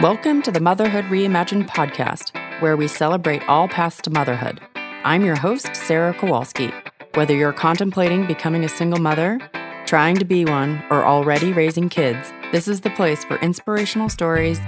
[0.00, 2.30] Welcome to the Motherhood Reimagined podcast,
[2.62, 4.60] where we celebrate all paths to motherhood.
[4.76, 6.72] I'm your host, Sarah Kowalski.
[7.14, 9.40] Whether you're contemplating becoming a single mother,
[9.86, 14.60] trying to be one, or already raising kids, this is the place for inspirational stories,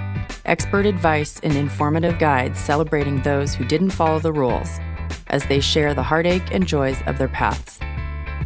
[0.43, 4.81] expert advice, and informative guides celebrating those who didn't follow the rules
[5.27, 7.79] as they share the heartache and joys of their paths.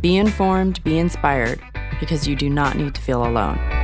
[0.01, 1.59] Be informed, be inspired,
[1.99, 3.74] because you do not need to feel alone.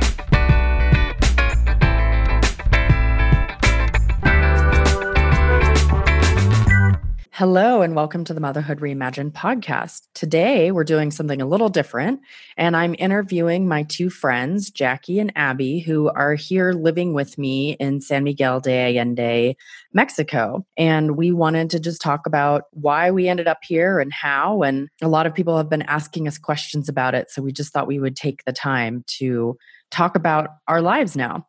[7.42, 10.02] Hello, and welcome to the Motherhood Reimagined podcast.
[10.14, 12.20] Today, we're doing something a little different,
[12.56, 17.72] and I'm interviewing my two friends, Jackie and Abby, who are here living with me
[17.80, 19.56] in San Miguel de Allende,
[19.92, 20.64] Mexico.
[20.76, 24.62] And we wanted to just talk about why we ended up here and how.
[24.62, 27.28] And a lot of people have been asking us questions about it.
[27.28, 29.58] So we just thought we would take the time to
[29.90, 31.44] talk about our lives now.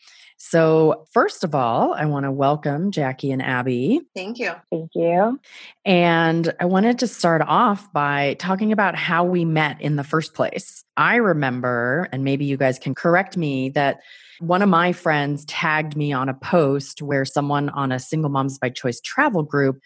[0.46, 4.02] So, first of all, I want to welcome Jackie and Abby.
[4.14, 4.52] Thank you.
[4.70, 5.40] Thank you.
[5.86, 10.34] And I wanted to start off by talking about how we met in the first
[10.34, 10.84] place.
[10.98, 14.02] I remember, and maybe you guys can correct me, that
[14.42, 18.60] one of my friends tagged me on a post where someone on a single moms
[18.60, 19.80] by choice travel group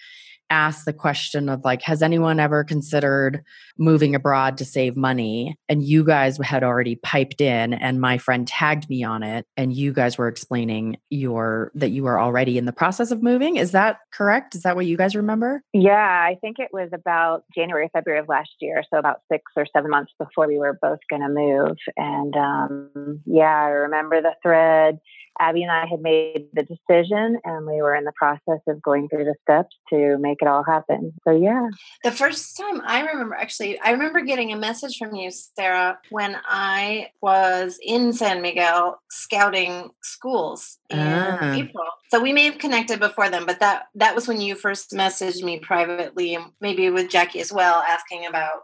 [0.49, 3.43] asked the question of like has anyone ever considered
[3.77, 5.57] moving abroad to save money?
[5.69, 9.73] And you guys had already piped in and my friend tagged me on it and
[9.73, 13.57] you guys were explaining your that you were already in the process of moving.
[13.57, 14.55] Is that correct?
[14.55, 15.63] Is that what you guys remember?
[15.73, 19.65] Yeah i think it was about january february of last year so about six or
[19.73, 21.77] seven months before we were both going to move.
[21.95, 24.99] And um, yeah i remember the thread
[25.39, 29.09] Abby and I had made the decision and we were in the process of going
[29.09, 31.13] through the steps to make it all happen.
[31.27, 31.67] So, yeah.
[32.03, 36.37] The first time I remember, actually, I remember getting a message from you, Sarah, when
[36.47, 41.53] I was in San Miguel scouting schools in ah.
[41.53, 41.85] April.
[42.09, 45.43] So we may have connected before then, but that that was when you first messaged
[45.43, 48.61] me privately and maybe with Jackie as well, asking about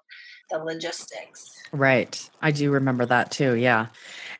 [0.49, 1.51] the logistics.
[1.71, 2.29] Right.
[2.41, 3.55] I do remember that too.
[3.55, 3.87] Yeah.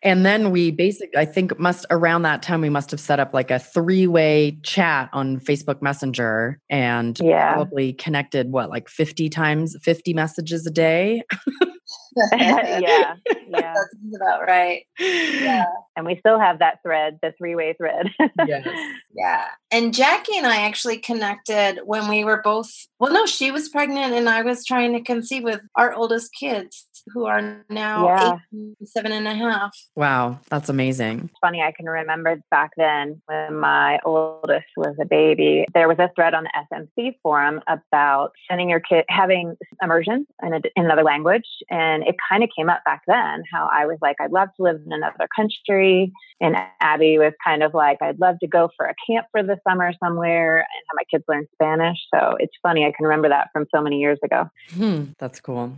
[0.03, 3.33] And then we basically, I think, must around that time, we must have set up
[3.33, 7.53] like a three way chat on Facebook Messenger and yeah.
[7.53, 11.23] probably connected what, like 50 times, 50 messages a day.
[12.33, 13.15] yeah, yeah,
[13.51, 14.83] that's about right.
[14.99, 15.65] Yeah,
[15.95, 18.07] and we still have that thread, the three-way thread.
[18.47, 18.67] yes,
[19.15, 19.45] yeah.
[19.71, 22.71] And Jackie and I actually connected when we were both.
[22.99, 26.87] Well, no, she was pregnant, and I was trying to conceive with our oldest kids,
[27.07, 28.37] who are now yeah.
[28.53, 29.75] eight, seven and a half.
[29.95, 31.29] Wow, that's amazing.
[31.31, 35.65] It's funny, I can remember back then when my oldest was a baby.
[35.73, 40.53] There was a thread on the SMC forum about sending your kid having immersion in,
[40.53, 43.97] a, in another language, and it kind of came up back then how I was
[44.01, 46.11] like, I'd love to live in another country.
[46.41, 49.57] And Abby was kind of like, I'd love to go for a camp for the
[49.67, 51.97] summer somewhere and have my kids learn Spanish.
[52.13, 52.85] So it's funny.
[52.85, 54.49] I can remember that from so many years ago.
[54.73, 55.73] Hmm, that's cool.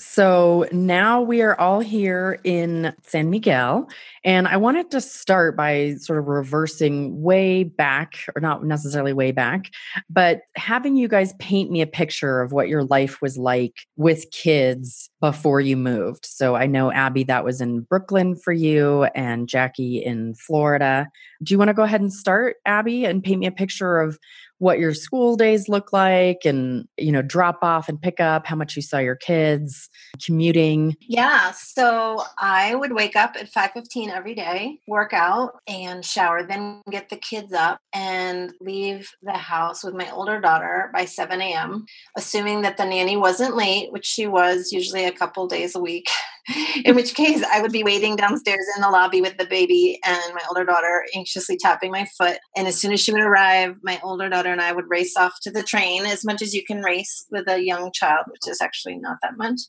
[0.00, 3.88] So now we are all here in San Miguel.
[4.24, 9.32] And I wanted to start by sort of reversing way back, or not necessarily way
[9.32, 9.70] back,
[10.08, 14.30] but having you guys paint me a picture of what your life was like with
[14.30, 16.24] kids before you moved.
[16.24, 21.08] So I know, Abby, that was in Brooklyn for you and Jackie in Florida.
[21.42, 24.18] Do you want to go ahead and start, Abby, and paint me a picture of
[24.62, 28.54] what your school days look like and you know drop off and pick up how
[28.54, 29.90] much you saw your kids
[30.24, 36.46] commuting yeah so i would wake up at 5.15 every day work out and shower
[36.46, 41.40] then get the kids up and leave the house with my older daughter by 7
[41.40, 41.84] a.m
[42.16, 46.08] assuming that the nanny wasn't late which she was usually a couple days a week
[46.84, 50.34] in which case I would be waiting downstairs in the lobby with the baby and
[50.34, 52.38] my older daughter anxiously tapping my foot.
[52.56, 55.40] And as soon as she would arrive, my older daughter and I would race off
[55.42, 58.60] to the train as much as you can race with a young child, which is
[58.60, 59.60] actually not that much.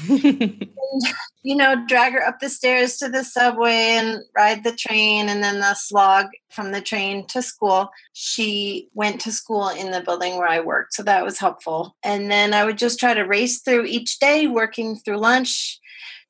[0.10, 0.66] and,
[1.42, 5.42] you know, drag her up the stairs to the subway and ride the train and
[5.42, 7.88] then the slog from the train to school.
[8.12, 11.96] She went to school in the building where I worked, so that was helpful.
[12.02, 15.80] And then I would just try to race through each day, working through lunch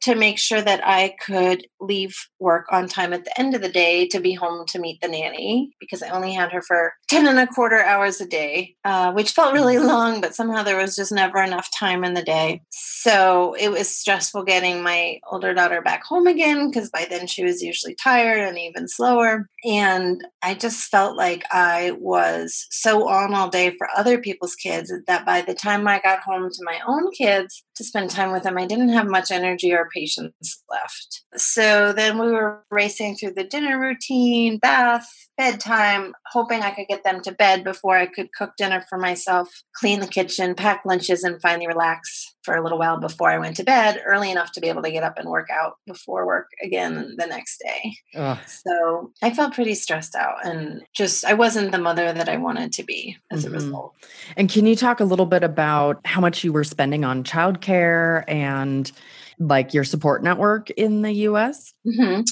[0.01, 3.69] to make sure that I could leave work on time at the end of the
[3.69, 7.27] day to be home to meet the nanny because I only had her for 10
[7.27, 9.87] and a quarter hours a day, uh, which felt really mm-hmm.
[9.87, 12.61] long, but somehow there was just never enough time in the day.
[12.71, 17.45] So it was stressful getting my older daughter back home again because by then she
[17.45, 19.49] was usually tired and even slower.
[19.65, 24.93] And I just felt like I was so on all day for other people's kids
[25.07, 28.43] that by the time I got home to my own kids, to spend time with
[28.43, 28.59] them.
[28.59, 31.23] I didn't have much energy or patience left.
[31.37, 35.09] So then we were racing through the dinner routine, bath,
[35.39, 39.49] bedtime, hoping I could get them to bed before I could cook dinner for myself,
[39.75, 43.57] clean the kitchen, pack lunches, and finally relax for a little while before I went
[43.57, 46.49] to bed, early enough to be able to get up and work out before work
[46.63, 47.95] again the next day.
[48.15, 48.39] Ugh.
[48.47, 52.73] So I felt pretty stressed out and just I wasn't the mother that I wanted
[52.73, 53.53] to be as mm-hmm.
[53.53, 53.95] a result.
[54.37, 58.25] And can you talk a little bit about how much you were spending on childcare
[58.27, 58.91] and
[59.39, 61.75] like your support network in the US?
[61.87, 62.23] Mm-hmm.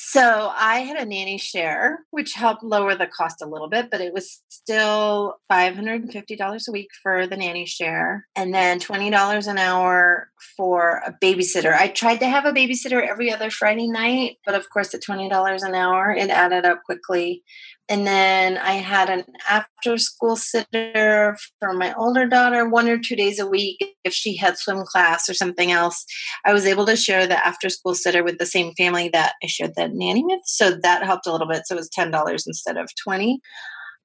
[0.00, 4.00] So I had a nanny share, which helped lower the cost a little bit, but
[4.00, 10.30] it was still $550 a week for the nanny share and then $20 an hour
[10.56, 11.74] for a babysitter.
[11.74, 15.66] I tried to have a babysitter every other Friday night, but of course, at $20
[15.66, 17.42] an hour, it added up quickly
[17.88, 23.16] and then I had an after school sitter for my older daughter one or two
[23.16, 26.04] days a week if she had swim class or something else.
[26.44, 29.46] I was able to share the after school sitter with the same family that I
[29.46, 30.40] shared the nanny with.
[30.44, 31.62] So that helped a little bit.
[31.66, 33.40] So it was $10 instead of 20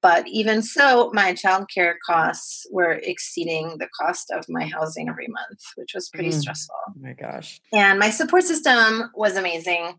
[0.04, 5.60] but even so, my childcare costs were exceeding the cost of my housing every month,
[5.76, 6.34] which was pretty mm.
[6.34, 6.74] stressful.
[6.90, 7.58] Oh my gosh.
[7.72, 9.94] And my support system was amazing.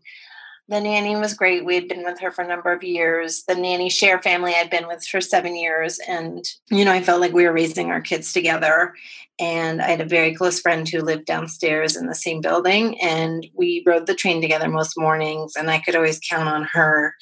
[0.68, 1.64] The nanny was great.
[1.64, 3.44] We had been with her for a number of years.
[3.46, 6.00] The nanny share family I'd been with for seven years.
[6.08, 8.92] And, you know, I felt like we were raising our kids together.
[9.38, 13.00] And I had a very close friend who lived downstairs in the same building.
[13.00, 15.54] And we rode the train together most mornings.
[15.56, 17.14] And I could always count on her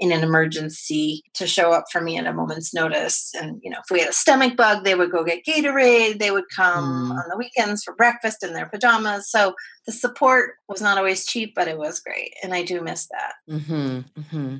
[0.00, 3.32] in an emergency to show up for me at a moment's notice.
[3.34, 6.20] And, you know, if we had a stomach bug, they would go get Gatorade.
[6.20, 7.10] They would come mm.
[7.10, 9.28] on the weekends for breakfast in their pajamas.
[9.28, 9.54] So
[9.88, 12.34] the support was not always cheap, but it was great.
[12.42, 13.32] And I do miss that.
[13.48, 14.56] Mm-hmm, mm-hmm.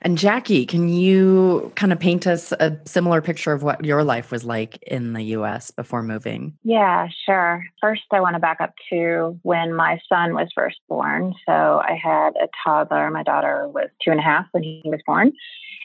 [0.00, 4.30] And Jackie, can you kind of paint us a similar picture of what your life
[4.30, 6.56] was like in the US before moving?
[6.64, 7.62] Yeah, sure.
[7.78, 11.34] First, I want to back up to when my son was first born.
[11.44, 13.10] So I had a toddler.
[13.10, 15.32] My daughter was two and a half when he was born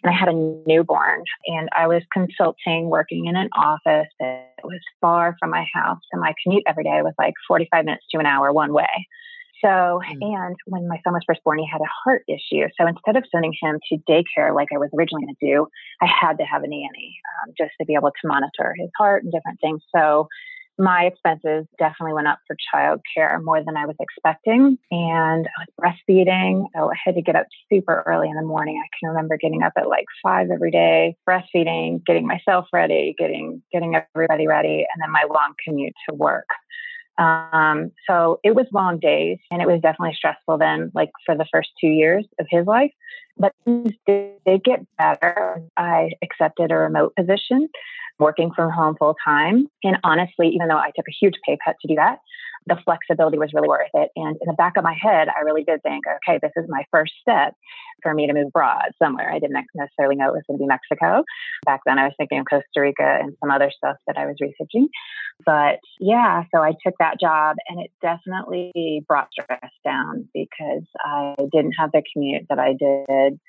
[0.05, 0.33] and I had a
[0.67, 6.01] newborn and I was consulting, working in an office that was far from my house.
[6.11, 9.07] And my commute every day was like 45 minutes to an hour one way.
[9.63, 10.17] So, mm.
[10.21, 12.67] and when my son was first born, he had a heart issue.
[12.79, 15.67] So instead of sending him to daycare like I was originally going to do,
[16.03, 19.23] I had to have a nanny um, just to be able to monitor his heart
[19.23, 19.81] and different things.
[19.95, 20.27] So
[20.77, 24.77] my expenses definitely went up for childcare more than I was expecting.
[24.91, 26.65] And I was breastfeeding.
[26.75, 28.81] So I had to get up super early in the morning.
[28.83, 33.61] I can remember getting up at like five every day, breastfeeding, getting myself ready, getting
[33.71, 36.47] getting everybody ready, and then my long commute to work.
[37.17, 41.45] Um, so it was long days and it was definitely stressful then, like for the
[41.51, 42.91] first two years of his life.
[43.37, 45.61] But things did get better.
[45.77, 47.69] I accepted a remote position
[48.19, 49.67] working from home full time.
[49.83, 52.17] And honestly, even though I took a huge pay cut to do that,
[52.67, 54.09] the flexibility was really worth it.
[54.15, 56.83] And in the back of my head, I really did think, okay, this is my
[56.91, 57.53] first step
[58.01, 59.31] for me to move abroad somewhere.
[59.31, 61.23] I didn't necessarily know it was going to be Mexico.
[61.65, 64.35] Back then, I was thinking of Costa Rica and some other stuff that I was
[64.41, 64.87] researching.
[65.45, 71.35] But yeah, so I took that job and it definitely brought stress down because I
[71.51, 73.39] didn't have the commute that I did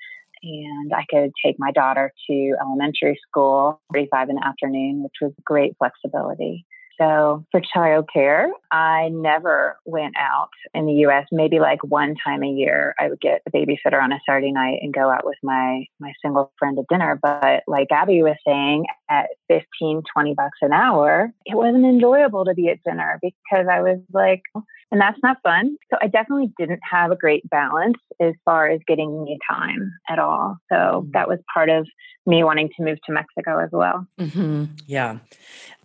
[0.43, 5.33] and I could take my daughter to elementary school 45 in the afternoon, which was
[5.45, 6.67] great flexibility.
[7.01, 11.27] So for childcare, I never went out in the US.
[11.31, 14.79] Maybe like one time a year, I would get a babysitter on a Saturday night
[14.83, 17.19] and go out with my my single friend to dinner.
[17.21, 22.55] But like Abby was saying, at 15, 20 bucks an hour, it wasn't enjoyable to
[22.55, 24.43] be at dinner because I was like,
[24.91, 25.77] and that's not fun.
[25.91, 30.19] So I definitely didn't have a great balance as far as getting me time at
[30.19, 30.59] all.
[30.71, 31.11] So mm-hmm.
[31.13, 31.87] that was part of
[32.27, 34.07] me wanting to move to Mexico as well.
[34.19, 34.65] Mm-hmm.
[34.87, 35.19] Yeah.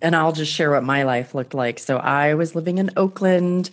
[0.01, 1.79] And I'll just share what my life looked like.
[1.79, 3.69] So I was living in Oakland.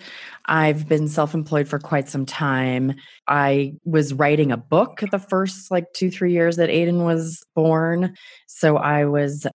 [0.47, 2.95] I've been self employed for quite some time.
[3.27, 8.17] I was writing a book the first like two, three years that Aiden was born.
[8.47, 9.47] So I was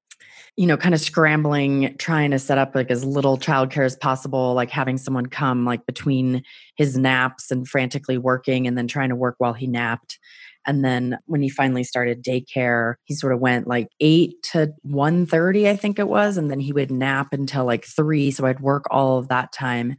[0.56, 4.54] you know, kind of scrambling, trying to set up like as little childcare as possible,
[4.54, 6.44] like having someone come like between
[6.76, 10.20] his naps and frantically working and then trying to work while he napped.
[10.66, 15.70] And then when he finally started daycare, he sort of went like 8 to 1:30
[15.70, 18.86] I think it was and then he would nap until like 3 so I'd work
[18.92, 19.96] all of that time.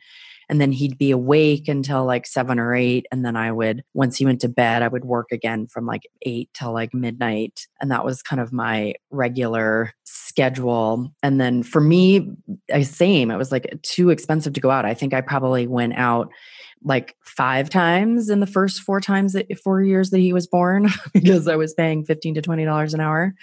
[0.50, 4.18] And then he'd be awake until like seven or eight and then i would once
[4.18, 7.90] he went to bed i would work again from like eight till like midnight and
[7.90, 11.12] that was kind of my regular schedule.
[11.22, 12.30] And then for me
[12.82, 14.84] same it was like too expensive to go out.
[14.84, 16.28] I think i probably went out
[16.84, 20.88] like five times in the first four times that four years that he was born
[21.12, 23.34] because I was paying 15 to $20 an hour.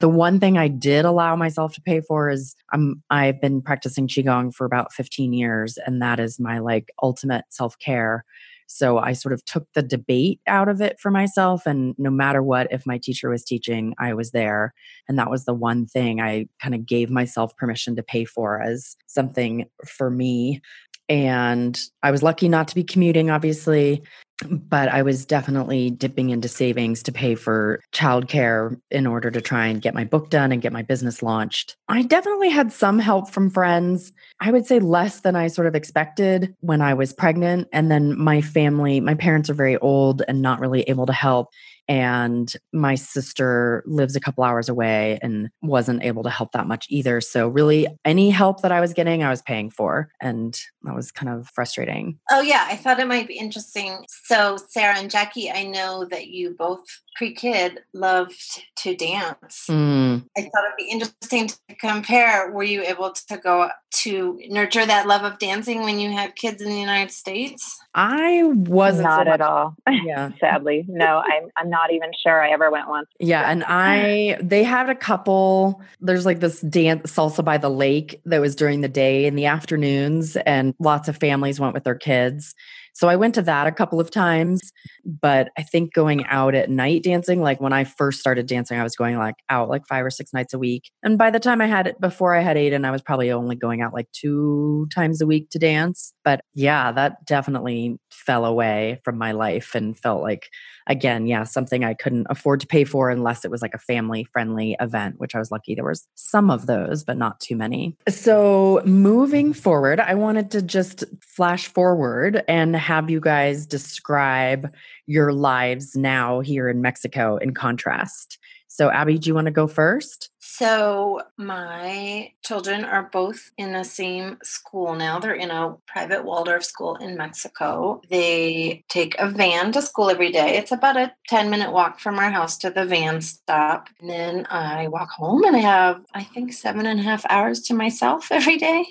[0.00, 4.06] The one thing I did allow myself to pay for is I'm I've been practicing
[4.06, 8.24] qigong for about 15 years and that is my like ultimate self-care.
[8.72, 11.66] So I sort of took the debate out of it for myself.
[11.66, 14.74] And no matter what, if my teacher was teaching, I was there.
[15.08, 18.62] And that was the one thing I kind of gave myself permission to pay for
[18.62, 20.62] as something for me.
[21.10, 24.02] And I was lucky not to be commuting, obviously
[24.48, 29.66] but I was definitely dipping into savings to pay for childcare in order to try
[29.66, 31.76] and get my book done and get my business launched.
[31.88, 34.12] I definitely had some help from friends.
[34.40, 37.68] I would say less than I sort of expected when I was pregnant.
[37.72, 41.48] And then my family, my parents are very old and not really able to help
[41.88, 46.86] and my sister lives a couple hours away and wasn't able to help that much
[46.88, 47.20] either.
[47.20, 51.10] So really any help that i was getting i was paying for and that was
[51.10, 52.18] kind of frustrating.
[52.30, 54.04] Oh yeah i thought it might be interesting.
[54.08, 56.84] So sarah and jackie i know that you both
[57.16, 60.24] pre-kid loved to dance mm.
[60.36, 65.06] i thought it'd be interesting to compare were you able to go to nurture that
[65.06, 69.32] love of dancing when you had kids in the united states i wasn't not so
[69.32, 69.74] at all
[70.04, 73.08] yeah sadly no i'm, I'm not not even sure I ever went once.
[73.18, 73.50] Yeah.
[73.50, 78.40] And I, they had a couple, there's like this dance salsa by the lake that
[78.40, 82.54] was during the day in the afternoons, and lots of families went with their kids.
[82.92, 84.72] So I went to that a couple of times,
[85.04, 88.82] but I think going out at night dancing, like when I first started dancing, I
[88.82, 90.90] was going like out like five or six nights a week.
[91.02, 93.56] And by the time I had it, before I had Aiden, I was probably only
[93.56, 96.12] going out like two times a week to dance.
[96.24, 100.48] But yeah, that definitely fell away from my life and felt like
[100.86, 104.24] again, yeah, something I couldn't afford to pay for unless it was like a family
[104.24, 107.96] friendly event, which I was lucky there was some of those, but not too many.
[108.08, 114.72] So moving forward, I wanted to just flash forward and have you guys describe
[115.10, 118.38] your lives now here in Mexico in contrast.
[118.68, 120.30] So, Abby, do you want to go first?
[120.38, 125.18] So, my children are both in the same school now.
[125.18, 128.00] They're in a private Waldorf school in Mexico.
[128.08, 130.56] They take a van to school every day.
[130.56, 133.88] It's about a 10 minute walk from our house to the van stop.
[134.00, 137.60] And then I walk home and I have, I think, seven and a half hours
[137.62, 138.86] to myself every day.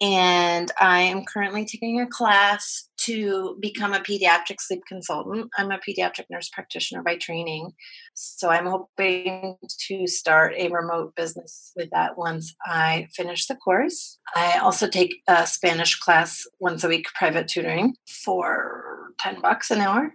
[0.00, 5.50] And I am currently taking a class to become a pediatric sleep consultant.
[5.58, 7.72] I'm a pediatric nurse practitioner by training.
[8.14, 9.56] So I'm hoping
[9.88, 14.18] to start a remote business with that once I finish the course.
[14.34, 19.80] I also take a Spanish class once a week, private tutoring for 10 bucks an
[19.80, 20.14] hour.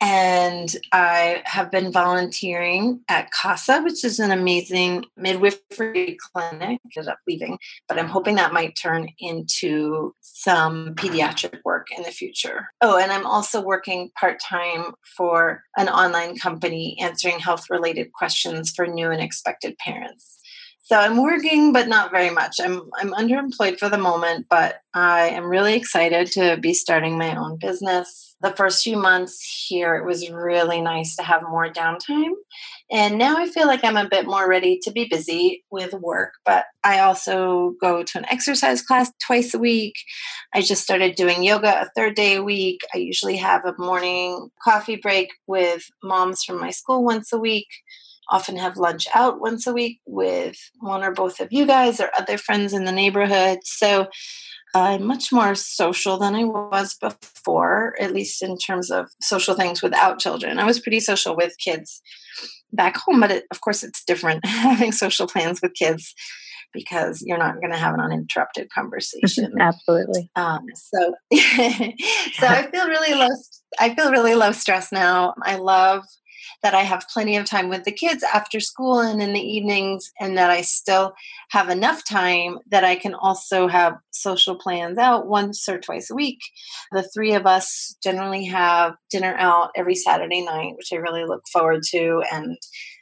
[0.00, 6.80] And I have been volunteering at CASA, which is an amazing midwifery clinic.
[6.96, 12.12] Ended up leaving, but I'm hoping that might turn into some pediatric work in the
[12.12, 12.68] future.
[12.80, 18.70] Oh, and I'm also working part time for an online company answering health related questions
[18.70, 20.37] for new and expected parents.
[20.88, 22.56] So I'm working, but not very much.
[22.58, 27.36] I'm I'm underemployed for the moment, but I am really excited to be starting my
[27.36, 28.34] own business.
[28.40, 32.32] The first few months here, it was really nice to have more downtime.
[32.90, 36.32] And now I feel like I'm a bit more ready to be busy with work,
[36.46, 39.92] but I also go to an exercise class twice a week.
[40.54, 42.80] I just started doing yoga a third day a week.
[42.94, 47.68] I usually have a morning coffee break with moms from my school once a week
[48.30, 52.10] often have lunch out once a week with one or both of you guys or
[52.18, 53.58] other friends in the neighborhood.
[53.64, 54.08] So
[54.74, 59.82] I'm much more social than I was before, at least in terms of social things
[59.82, 60.58] without children.
[60.58, 62.02] I was pretty social with kids
[62.72, 66.14] back home, but it, of course, it's different having social plans with kids
[66.74, 69.54] because you're not going to have an uninterrupted conversation.
[69.60, 70.30] Absolutely.
[70.36, 73.34] Um, so, so I feel really low.
[73.80, 75.34] I feel really low stress now.
[75.42, 76.04] I love
[76.62, 80.10] that I have plenty of time with the kids after school and in the evenings,
[80.20, 81.14] and that I still
[81.50, 86.14] have enough time that I can also have social plans out once or twice a
[86.14, 86.40] week.
[86.92, 91.42] The three of us generally have dinner out every Saturday night, which I really look
[91.52, 92.22] forward to.
[92.32, 92.56] And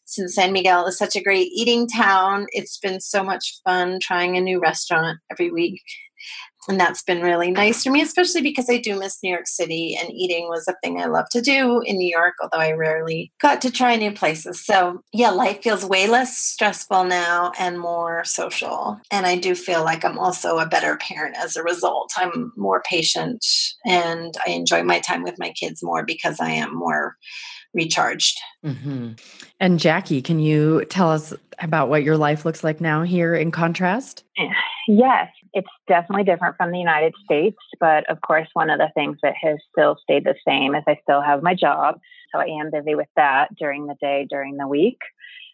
[0.04, 4.36] since San Miguel is such a great eating town, it's been so much fun trying
[4.36, 5.82] a new restaurant every week
[6.68, 9.96] and that's been really nice for me, especially because I do miss New York City
[10.00, 13.32] and eating was a thing I love to do in New York, although I rarely
[13.40, 14.64] got to try new places.
[14.64, 19.00] So, yeah, life feels way less stressful now and more social.
[19.10, 22.12] And I do feel like I'm also a better parent as a result.
[22.16, 23.44] I'm more patient
[23.84, 27.16] and I enjoy my time with my kids more because I am more
[27.74, 28.38] recharged.
[28.64, 29.12] Mm-hmm.
[29.60, 33.50] And Jackie, can you tell us about what your life looks like now here in
[33.50, 34.24] contrast?
[34.88, 37.56] Yes, it's definitely different from the United States.
[37.80, 40.98] But of course, one of the things that has still stayed the same is I
[41.02, 41.98] still have my job.
[42.32, 44.98] So I am busy with that during the day, during the week.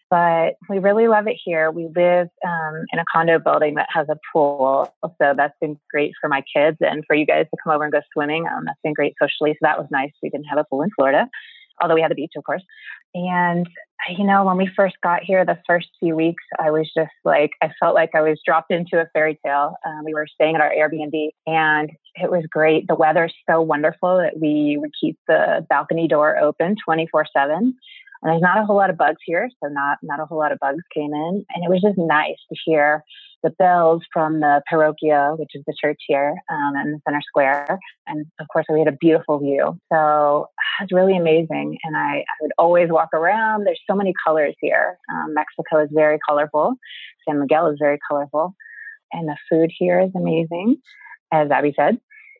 [0.09, 1.71] But we really love it here.
[1.71, 4.93] We live um, in a condo building that has a pool.
[5.03, 7.91] So that's been great for my kids and for you guys to come over and
[7.91, 8.45] go swimming.
[8.45, 9.53] Um, that's been great socially.
[9.53, 10.11] So that was nice.
[10.21, 11.27] We didn't have a pool in Florida,
[11.81, 12.61] although we had the beach, of course.
[13.13, 13.67] And
[14.09, 17.51] you know, when we first got here, the first few weeks, I was just like,
[17.61, 19.75] I felt like I was dropped into a fairy tale.
[19.85, 22.87] Um, we were staying at our Airbnb and it was great.
[22.87, 27.55] The weather's so wonderful that we would keep the balcony door open 24 7.
[27.55, 30.53] And there's not a whole lot of bugs here, so not not a whole lot
[30.53, 33.03] of bugs came in, and it was just nice to hear
[33.43, 37.79] the bells from the parroquia, which is the church here um, in the center square.
[38.07, 39.77] And of course, we had a beautiful view.
[39.91, 40.47] So
[40.79, 41.77] it was really amazing.
[41.83, 43.65] And I, I would always walk around.
[43.65, 44.97] There's so many colors here.
[45.11, 46.75] Um, Mexico is very colorful,
[47.27, 48.55] San Miguel is very colorful.
[49.11, 50.77] And the food here is amazing,
[51.31, 51.99] as Abby said.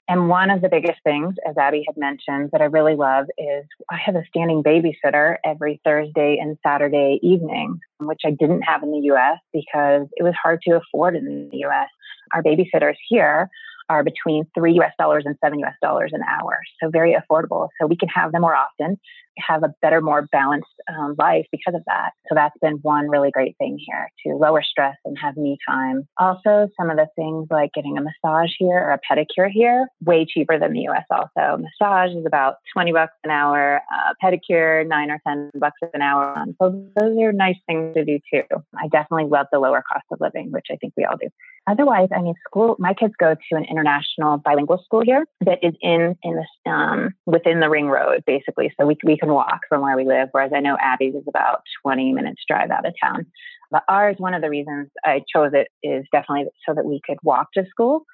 [0.09, 3.65] And one of the biggest things, as Abby had mentioned, that I really love is
[3.89, 8.91] I have a standing babysitter every Thursday and Saturday evening, which I didn't have in
[8.91, 11.87] the US because it was hard to afford in the US.
[12.33, 13.49] Our babysitters here
[13.89, 16.59] are between three US dollars and seven US dollars an hour.
[16.81, 17.69] So very affordable.
[17.79, 18.99] So we can have them more often,
[19.37, 22.11] have a better, more balanced um, life because of that.
[22.29, 26.07] So that's been one really great thing here to lower stress and have me time.
[26.17, 30.25] Also, some of the things like getting a massage here or a pedicure here, way
[30.25, 31.61] cheaper than the US also.
[31.61, 36.45] Massage is about 20 bucks an hour, uh, pedicure, nine or 10 bucks an hour.
[36.61, 38.43] So those are nice things to do too.
[38.77, 41.29] I definitely love the lower cost of living, which I think we all do.
[41.67, 42.75] Otherwise, I mean, school.
[42.77, 47.13] My kids go to an international bilingual school here that is in in the um,
[47.25, 48.71] within the ring road, basically.
[48.79, 50.29] So we we can walk from where we live.
[50.31, 53.25] Whereas I know Abby's is about twenty minutes drive out of town.
[53.71, 57.17] But ours, one of the reasons I chose it is definitely so that we could
[57.23, 58.05] walk to school.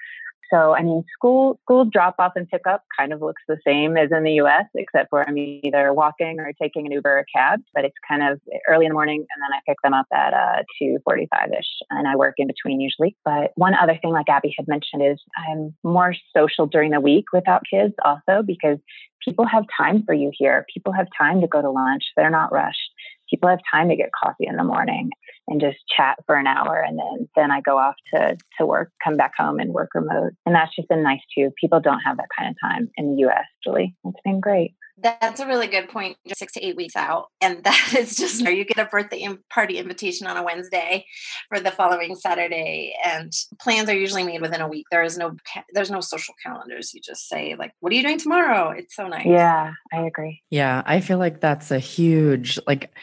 [0.51, 3.97] So, I mean, school school drop off and pick up kind of looks the same
[3.97, 7.61] as in the U.S., except for I'm either walking or taking an Uber or cab.
[7.73, 10.33] But it's kind of early in the morning, and then I pick them up at
[10.33, 13.15] uh, two forty-five ish, and I work in between usually.
[13.23, 17.25] But one other thing, like Abby had mentioned, is I'm more social during the week
[17.31, 18.79] without kids, also because
[19.23, 20.65] people have time for you here.
[20.73, 22.03] People have time to go to lunch.
[22.15, 22.88] They're not rushed
[23.29, 25.09] people have time to get coffee in the morning
[25.47, 28.91] and just chat for an hour and then then I go off to to work,
[29.03, 30.31] come back home and work remote.
[30.45, 31.51] And that's just been nice too.
[31.59, 33.95] People don't have that kind of time in the US, Julie.
[34.05, 34.73] It's been great.
[35.01, 36.17] That's a really good point.
[36.27, 39.27] Just six to eight weeks out, and that is just where you get a birthday
[39.49, 41.05] party invitation on a Wednesday
[41.47, 43.31] for the following Saturday, and
[43.61, 44.85] plans are usually made within a week.
[44.91, 45.35] There is no
[45.73, 46.93] there's no social calendars.
[46.93, 49.25] You just say like, "What are you doing tomorrow?" It's so nice.
[49.25, 50.41] Yeah, I agree.
[50.49, 52.93] Yeah, I feel like that's a huge like.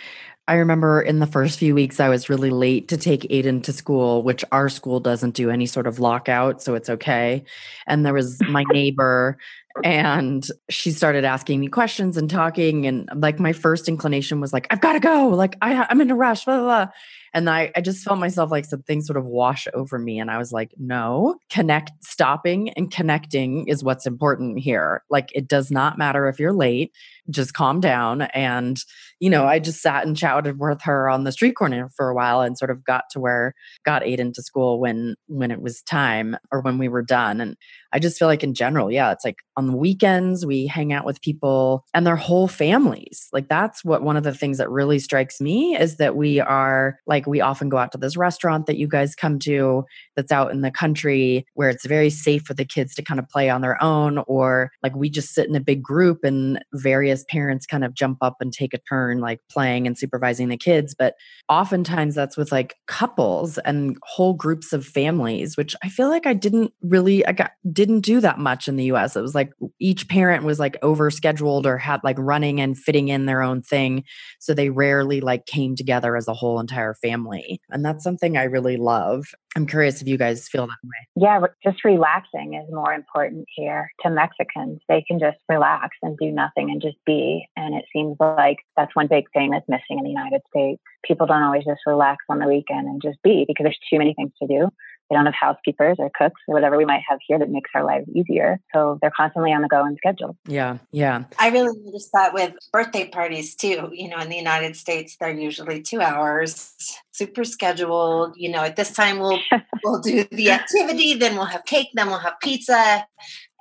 [0.49, 3.73] I remember in the first few weeks, I was really late to take Aiden to
[3.73, 7.43] school, which our school doesn't do any sort of lockout, so it's okay.
[7.89, 9.39] And there was my neighbor
[9.85, 14.67] and she started asking me questions and talking and like my first inclination was like
[14.71, 16.93] i've got to go like I, i'm in a rush blah, blah, blah.
[17.35, 20.39] and I, I just felt myself like something sort of wash over me and i
[20.39, 25.99] was like no connect stopping and connecting is what's important here like it does not
[25.99, 26.93] matter if you're late
[27.29, 28.85] just calm down and
[29.21, 32.15] you know i just sat and chatted with her on the street corner for a
[32.15, 35.83] while and sort of got to where got aiden to school when when it was
[35.83, 37.41] time or when we were done.
[37.41, 37.57] And
[37.93, 41.07] i just feel like in general yeah it's like on the weekends we hang out
[41.07, 43.29] with people and their whole families.
[43.33, 46.99] Like that's what one of the things that really strikes me is that we are
[47.07, 50.51] like we often go out to this restaurant that you guys come to that's out
[50.51, 53.63] in the country where it's very safe for the kids to kind of play on
[53.63, 57.85] their own or like we just sit in a big group and various parents kind
[57.85, 61.15] of jump up and take a turn like playing and supervising the kids but
[61.49, 66.35] oftentimes that's with like couples and whole groups of families which i feel like i
[66.35, 70.09] didn't really i got didn't do that much in the us it was like each
[70.09, 74.05] parent was like over scheduled or had like running and fitting in their own thing
[74.39, 78.45] so they rarely like came together as a whole entire family and that's something i
[78.45, 82.93] really love i'm curious if you guys feel that way yeah just relaxing is more
[82.93, 87.75] important here to mexicans they can just relax and do nothing and just be and
[87.75, 91.43] it seems like that's one big thing that's missing in the united states people don't
[91.43, 94.47] always just relax on the weekend and just be because there's too many things to
[94.47, 94.69] do
[95.09, 97.85] they don't have housekeepers or cooks or whatever we might have here that makes our
[97.85, 98.59] lives easier.
[98.75, 100.37] So they're constantly on the go and scheduled.
[100.47, 100.79] Yeah.
[100.91, 101.25] Yeah.
[101.39, 103.91] I really noticed that with birthday parties too.
[103.93, 106.75] You know, in the United States, they're usually two hours,
[107.17, 108.35] super scheduled.
[108.37, 109.41] You know, at this time we'll
[109.85, 113.07] we'll do the activity, then we'll have cake, then we'll have pizza.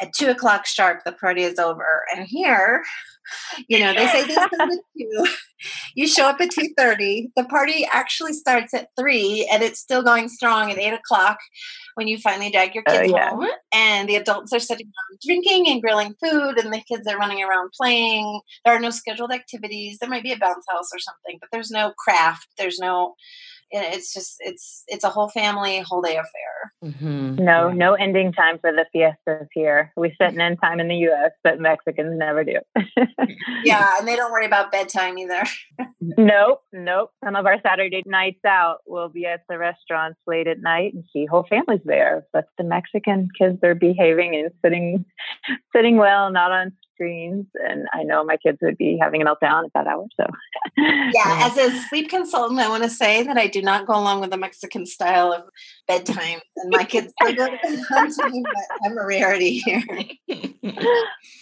[0.01, 2.03] At two o'clock sharp, the party is over.
[2.13, 2.83] And here,
[3.67, 5.25] you know, they say this is at two.
[5.95, 7.31] You show up at two thirty.
[7.35, 11.37] The party actually starts at three, and it's still going strong at eight o'clock.
[11.95, 13.29] When you finally drag your oh, kids uh, yeah.
[13.31, 17.17] home and the adults are sitting around drinking and grilling food and the kids are
[17.17, 18.41] running around playing.
[18.63, 19.97] There are no scheduled activities.
[19.99, 22.47] There might be a bounce house or something, but there's no craft.
[22.57, 23.15] There's no
[23.71, 26.54] it's just it's it's a whole family whole day affair
[26.85, 27.35] mm-hmm.
[27.35, 29.91] no no ending time for the fiestas here.
[29.97, 32.59] We set an end time in the us but mexicans never do.
[33.63, 35.43] Yeah and they don't worry about bedtime either.
[36.17, 37.11] Nope nope.
[37.23, 41.03] Some of our saturday nights out will be at the restaurants late at night and
[41.11, 45.05] see whole families there but the mexican kids they're behaving and sitting
[45.75, 49.65] sitting well not on screens and I know my kids would be having a meltdown
[49.65, 50.05] at that hour.
[50.19, 50.25] So
[50.77, 51.11] yeah,
[51.51, 54.31] as a sleep consultant, I want to say that I do not go along with
[54.31, 55.43] the Mexican style of
[55.87, 58.11] bedtime and my kids go to bed
[58.83, 59.83] I'm a rarity here.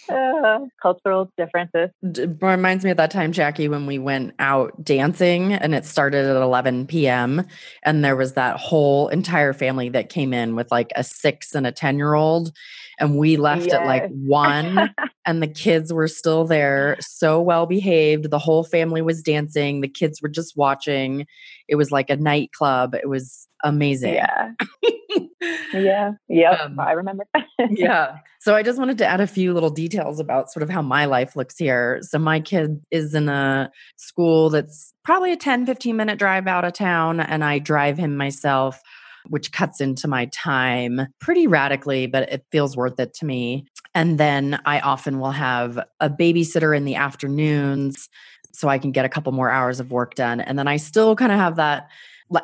[0.06, 1.88] Uh, cultural differences.
[2.02, 6.26] It reminds me of that time, Jackie, when we went out dancing and it started
[6.26, 7.46] at 11 p.m.
[7.84, 11.66] and there was that whole entire family that came in with like a six and
[11.66, 12.52] a 10 year old
[12.98, 13.74] and we left yes.
[13.74, 14.94] at like one
[15.26, 19.88] and the kids were still there so well behaved the whole family was dancing the
[19.88, 21.26] kids were just watching
[21.68, 24.52] it was like a nightclub it was amazing yeah
[25.72, 27.24] yeah yeah um, i remember
[27.70, 30.82] yeah so i just wanted to add a few little details about sort of how
[30.82, 35.66] my life looks here so my kid is in a school that's probably a 10
[35.66, 38.80] 15 minute drive out of town and i drive him myself
[39.28, 43.66] which cuts into my time pretty radically, but it feels worth it to me.
[43.94, 48.08] And then I often will have a babysitter in the afternoons
[48.52, 50.40] so I can get a couple more hours of work done.
[50.40, 51.88] And then I still kind of have that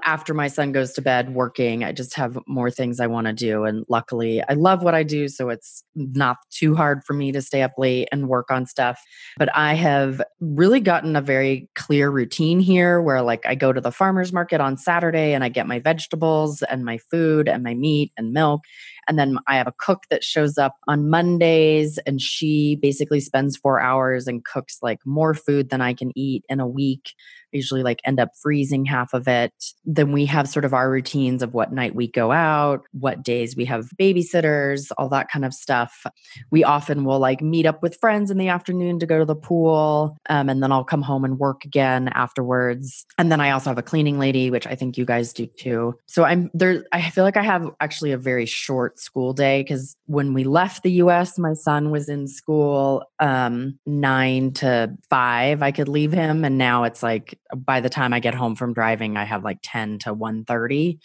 [0.04, 3.32] after my son goes to bed working, I just have more things I want to
[3.32, 3.64] do.
[3.64, 5.26] And luckily, I love what I do.
[5.26, 9.00] So it's not too hard for me to stay up late and work on stuff.
[9.38, 13.80] But I have really gotten a very clear routine here where, like, I go to
[13.80, 17.74] the farmer's market on Saturday and I get my vegetables and my food and my
[17.74, 18.62] meat and milk.
[19.08, 23.56] And then I have a cook that shows up on Mondays and she basically spends
[23.56, 27.14] four hours and cooks like more food than I can eat in a week
[27.52, 29.52] usually like end up freezing half of it.
[29.84, 33.56] Then we have sort of our routines of what night we go out, what days
[33.56, 36.06] we have babysitters, all that kind of stuff.
[36.50, 39.34] We often will like meet up with friends in the afternoon to go to the
[39.34, 40.16] pool.
[40.28, 43.04] Um, and then I'll come home and work again afterwards.
[43.18, 45.94] And then I also have a cleaning lady, which I think you guys do too.
[46.06, 46.84] So I'm there.
[46.92, 50.82] I feel like I have actually a very short school day because when we left
[50.82, 55.62] the US, my son was in school um, nine to five.
[55.62, 56.44] I could leave him.
[56.44, 59.58] And now it's like by the time I get home from driving, I have like
[59.62, 60.98] 10 to 1:30.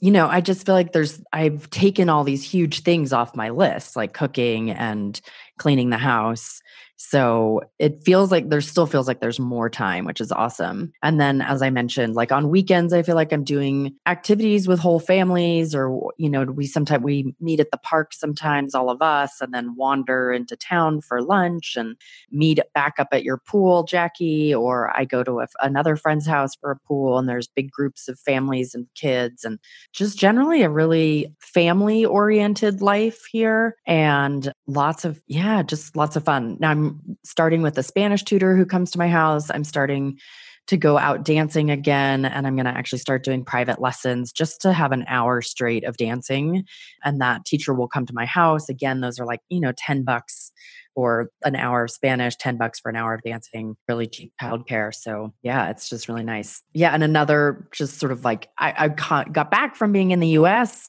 [0.00, 3.50] You know, I just feel like there's I've taken all these huge things off my
[3.50, 5.20] list, like cooking and
[5.58, 6.60] cleaning the house.
[7.02, 10.92] So it feels like there still feels like there's more time, which is awesome.
[11.02, 14.80] And then, as I mentioned, like on weekends, I feel like I'm doing activities with
[14.80, 19.00] whole families, or, you know, we sometimes we meet at the park sometimes, all of
[19.00, 21.96] us, and then wander into town for lunch and
[22.30, 26.54] meet back up at your pool, Jackie, or I go to a, another friend's house
[26.60, 29.58] for a pool, and there's big groups of families and kids, and
[29.94, 36.24] just generally a really family oriented life here and lots of, yeah, just lots of
[36.24, 36.58] fun.
[36.60, 36.89] Now I'm
[37.24, 39.50] starting with a Spanish tutor who comes to my house.
[39.50, 40.18] I'm starting
[40.66, 44.60] to go out dancing again and I'm going to actually start doing private lessons just
[44.60, 46.64] to have an hour straight of dancing
[47.04, 50.04] and that teacher will come to my house again those are like you know 10
[50.04, 50.52] bucks
[50.94, 54.94] for an hour of Spanish, 10 bucks for an hour of dancing, really cheap childcare.
[54.94, 56.62] So yeah, it's just really nice.
[56.74, 56.92] Yeah.
[56.92, 58.88] And another just sort of like I, I
[59.24, 60.88] got back from being in the US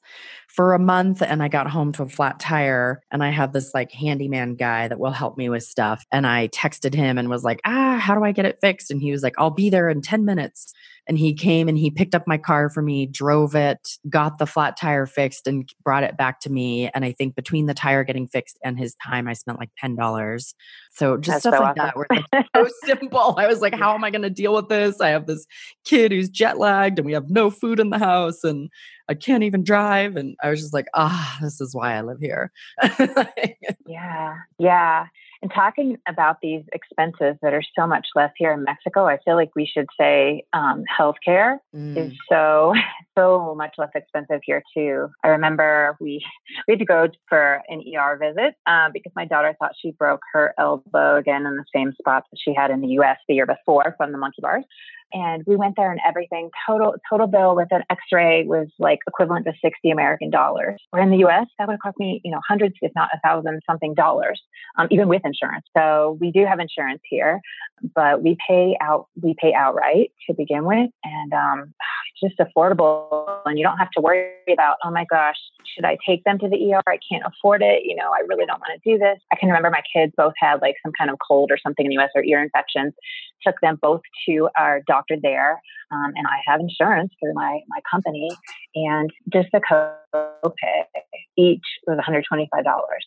[0.56, 3.74] for a month and I got home to a flat tire and I have this
[3.74, 6.06] like handyman guy that will help me with stuff.
[6.12, 8.92] And I texted him and was like, ah, how do I get it fixed?
[8.92, 10.74] And he was like, I'll be there in 10 minutes.
[11.08, 14.46] And he came and he picked up my car for me, drove it, got the
[14.46, 16.90] flat tire fixed, and brought it back to me.
[16.94, 20.54] And I think between the tire getting fixed and his time, I spent like $10.
[20.94, 21.86] So just That's stuff so like awesome.
[21.86, 23.36] that where it's so simple.
[23.38, 25.02] I was like, how am I going to deal with this?
[25.02, 25.48] I have this
[25.86, 28.70] kid who's jet lagged and we have no food in the house and
[29.10, 30.16] I can't even drive.
[30.16, 32.52] And I was just like, ah, this is why I live here.
[33.86, 34.36] yeah.
[34.58, 35.08] Yeah.
[35.42, 39.36] And talking about these expenses that are so much less here in Mexico, I feel
[39.36, 41.98] like we should say um, healthcare mm.
[41.98, 42.74] is so
[43.18, 45.08] so much less expensive here too.
[45.24, 46.24] I remember we
[46.68, 50.22] we had to go for an ER visit uh, because my daughter thought she broke
[50.34, 53.18] her elbow again in the same spot that she had in the U.S.
[53.28, 54.66] the year before from the monkey bars
[55.14, 59.46] and we went there and everything total total bill with an x-ray was like equivalent
[59.46, 62.40] to 60 american dollars or in the us that would have cost me you know
[62.48, 64.42] hundreds if not a thousand something dollars
[64.78, 67.40] um, even with insurance so we do have insurance here
[67.96, 71.74] but we pay out we pay outright to begin with and um,
[72.24, 73.01] just affordable
[73.46, 76.50] and you don't have to worry about, oh my gosh, should I take them to
[76.50, 76.82] the ER?
[76.88, 77.84] I can't afford it.
[77.86, 79.20] You know, I really don't want to do this.
[79.32, 81.90] I can remember my kids both had like some kind of cold or something in
[81.90, 82.94] the US or ear infections.
[83.46, 85.62] Took them both to our doctor there.
[85.92, 88.30] Um, and I have insurance through my, my company.
[88.76, 90.84] And just the copay
[91.38, 92.48] each was $125.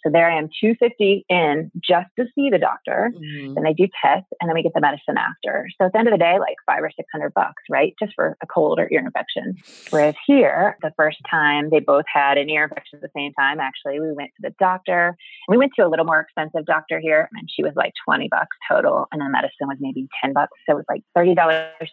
[0.03, 3.12] So there I am, 250 in just to see the doctor.
[3.14, 3.55] Mm-hmm.
[3.55, 5.68] Then they do tests and then we get the medicine after.
[5.79, 7.94] So at the end of the day, like five or 600 bucks, right?
[8.01, 9.57] Just for a cold or ear infection.
[9.90, 13.61] Whereas here, the first time they both had an ear infection at the same time,
[13.61, 15.16] actually, we went to the doctor.
[15.49, 18.57] We went to a little more expensive doctor here and she was like 20 bucks
[18.70, 19.07] total.
[19.12, 20.53] And the medicine was maybe 10 bucks.
[20.66, 21.37] So it was like $30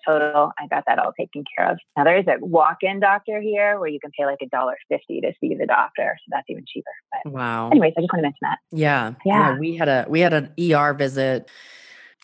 [0.06, 0.52] total.
[0.58, 1.78] I got that all taken care of.
[1.98, 5.22] Now there is a walk-in doctor here where you can pay like a dollar fifty
[5.22, 6.18] to see the doctor.
[6.20, 6.92] So that's even cheaper.
[7.24, 7.70] But wow.
[7.70, 8.58] Anyways, I just want to mention that.
[8.72, 9.14] Yeah.
[9.26, 9.54] yeah.
[9.54, 9.60] Yeah.
[9.60, 11.50] We had a we had an ER visit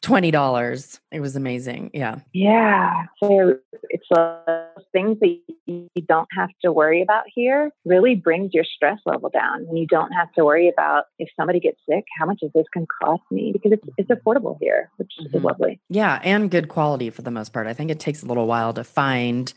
[0.02, 1.00] twenty dollars.
[1.12, 1.92] It was amazing.
[1.94, 2.20] Yeah.
[2.34, 3.06] Yeah.
[3.22, 3.58] So
[3.90, 7.72] it's those things that you don't have to worry about here.
[7.86, 9.66] Really brings your stress level down.
[9.68, 12.66] And you don't have to worry about if somebody gets sick, how much is this
[12.74, 13.52] going to cost me?
[13.52, 15.38] Because it's it's affordable here, which mm-hmm.
[15.38, 15.80] is lovely.
[15.90, 17.68] Yeah, and good quality for the most part.
[17.68, 19.54] I think it takes a little while to find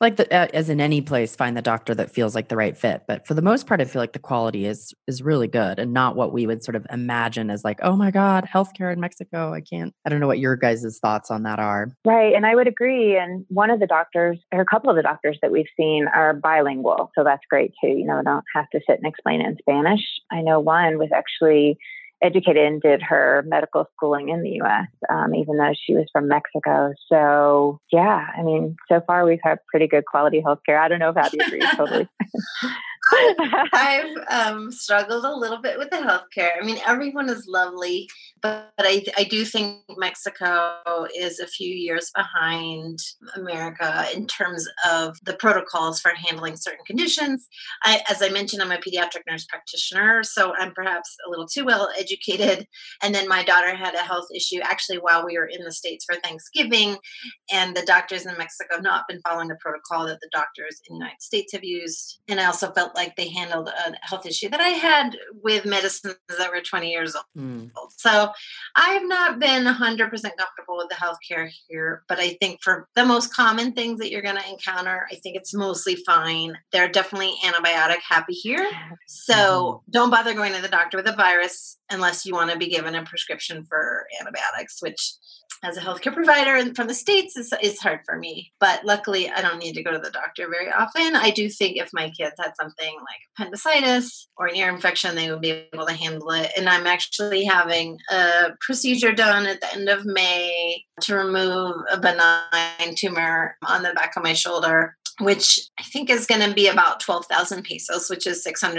[0.00, 2.76] like the, uh, as in any place find the doctor that feels like the right
[2.76, 5.78] fit but for the most part i feel like the quality is is really good
[5.78, 9.00] and not what we would sort of imagine as like oh my god healthcare in
[9.00, 11.88] mexico i can't i don't know what your guys' thoughts on that are.
[12.04, 15.02] Right and i would agree and one of the doctors or a couple of the
[15.02, 18.80] doctors that we've seen are bilingual so that's great too you know don't have to
[18.86, 20.00] sit and explain it in spanish.
[20.30, 21.78] I know one was actually
[22.22, 26.28] educated and did her medical schooling in the U.S., um, even though she was from
[26.28, 26.92] Mexico.
[27.08, 30.78] So, yeah, I mean, so far we've had pretty good quality healthcare.
[30.78, 32.08] I don't know if Abby agrees totally.
[33.72, 36.50] I've um, struggled a little bit with the healthcare.
[36.60, 38.08] I mean, everyone is lovely,
[38.42, 42.98] but, but I, I do think Mexico is a few years behind
[43.36, 47.48] America in terms of the protocols for handling certain conditions.
[47.82, 51.64] I, as I mentioned, I'm a pediatric nurse practitioner, so I'm perhaps a little too
[51.64, 52.66] well educated.
[53.02, 56.04] And then my daughter had a health issue actually while we were in the States
[56.04, 56.96] for Thanksgiving,
[57.52, 60.94] and the doctors in Mexico have not been following the protocol that the doctors in
[60.94, 62.20] the United States have used.
[62.28, 66.16] And I also felt like they handled a health issue that I had with medicines
[66.28, 67.24] that were 20 years old.
[67.36, 67.70] Mm.
[67.96, 68.30] So
[68.76, 73.04] I have not been 100% comfortable with the healthcare here, but I think for the
[73.04, 76.56] most common things that you're going to encounter, I think it's mostly fine.
[76.72, 78.70] They're definitely antibiotic happy here.
[79.06, 79.90] So mm-hmm.
[79.90, 82.94] don't bother going to the doctor with a virus unless you want to be given
[82.94, 85.14] a prescription for antibiotics, which
[85.62, 89.28] as a healthcare provider and from the states it's, is hard for me but luckily
[89.30, 91.16] i don't need to go to the doctor very often.
[91.16, 95.30] I do think if my kids had something like appendicitis or an ear infection they
[95.30, 96.50] would be able to handle it.
[96.56, 101.98] And i'm actually having a procedure done at the end of may to remove a
[101.98, 106.66] benign tumor on the back of my shoulder which I think is going to be
[106.66, 108.74] about 12,000 pesos, which is $600.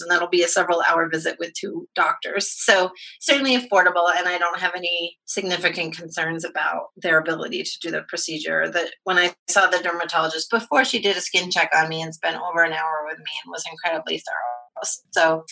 [0.00, 2.50] And that'll be a several hour visit with two doctors.
[2.50, 4.08] So, certainly affordable.
[4.16, 8.68] And I don't have any significant concerns about their ability to do the procedure.
[8.70, 12.14] That when I saw the dermatologist before she did a skin check on me and
[12.14, 14.84] spent over an hour with me and was incredibly thorough.
[15.12, 15.44] So,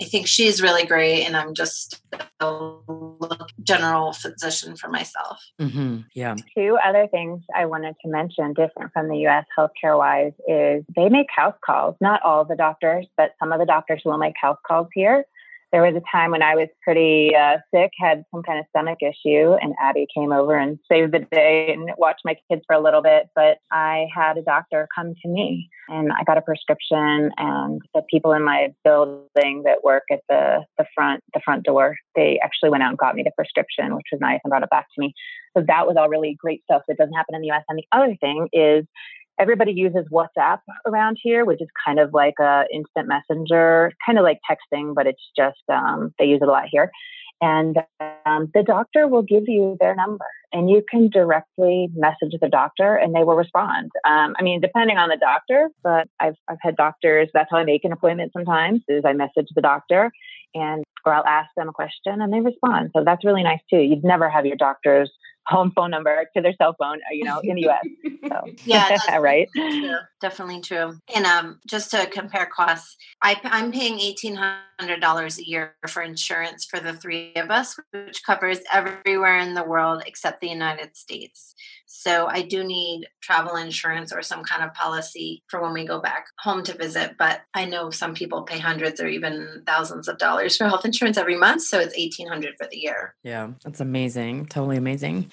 [0.00, 2.02] I think she's really great, and I'm just
[2.40, 2.76] a
[3.62, 5.38] general physician for myself.
[5.60, 5.98] Mm-hmm.
[6.14, 6.36] Yeah.
[6.56, 9.44] Two other things I wanted to mention, different from the U.S.
[9.56, 11.96] healthcare wise, is they make house calls.
[12.00, 15.26] Not all the doctors, but some of the doctors will make house calls here
[15.72, 18.98] there was a time when I was pretty uh, sick, had some kind of stomach
[19.02, 22.82] issue, and Abby came over and saved the day and watched my kids for a
[22.82, 23.28] little bit.
[23.34, 27.30] But I had a doctor come to me, and I got a prescription.
[27.36, 31.96] And the people in my building that work at the the front the front door,
[32.16, 34.70] they actually went out and got me the prescription, which was nice, and brought it
[34.70, 35.14] back to me.
[35.56, 37.64] So that was all really great stuff that doesn't happen in the U.S.
[37.68, 38.86] And the other thing is
[39.40, 44.24] everybody uses WhatsApp around here, which is kind of like a instant messenger, kind of
[44.24, 46.90] like texting, but it's just um, they use it a lot here.
[47.42, 47.78] And
[48.26, 52.96] um, the doctor will give you their number, and you can directly message the doctor,
[52.96, 53.90] and they will respond.
[54.06, 57.30] Um, I mean, depending on the doctor, but I've I've had doctors.
[57.32, 58.32] That's how I make an appointment.
[58.34, 60.12] Sometimes is I message the doctor,
[60.54, 62.90] and or I'll ask them a question, and they respond.
[62.94, 63.78] So that's really nice too.
[63.78, 65.10] You'd never have your doctor's
[65.46, 67.84] home phone number to their cell phone, uh, you know, in the US.
[68.28, 69.48] So, yeah, right.
[69.54, 69.96] True.
[70.20, 70.98] Definitely true.
[71.14, 76.78] And um, just to compare costs, I, I'm paying $1,800 a year for insurance for
[76.78, 81.54] the three of us, which covers everywhere in the world except the United States.
[81.86, 86.00] So I do need travel insurance or some kind of policy for when we go
[86.00, 87.16] back home to visit.
[87.18, 91.18] But I know some people pay hundreds or even thousands of dollars for health insurance
[91.18, 91.62] every month.
[91.62, 93.16] So it's 1800 for the year.
[93.24, 94.46] Yeah, that's amazing.
[94.46, 95.29] Totally amazing.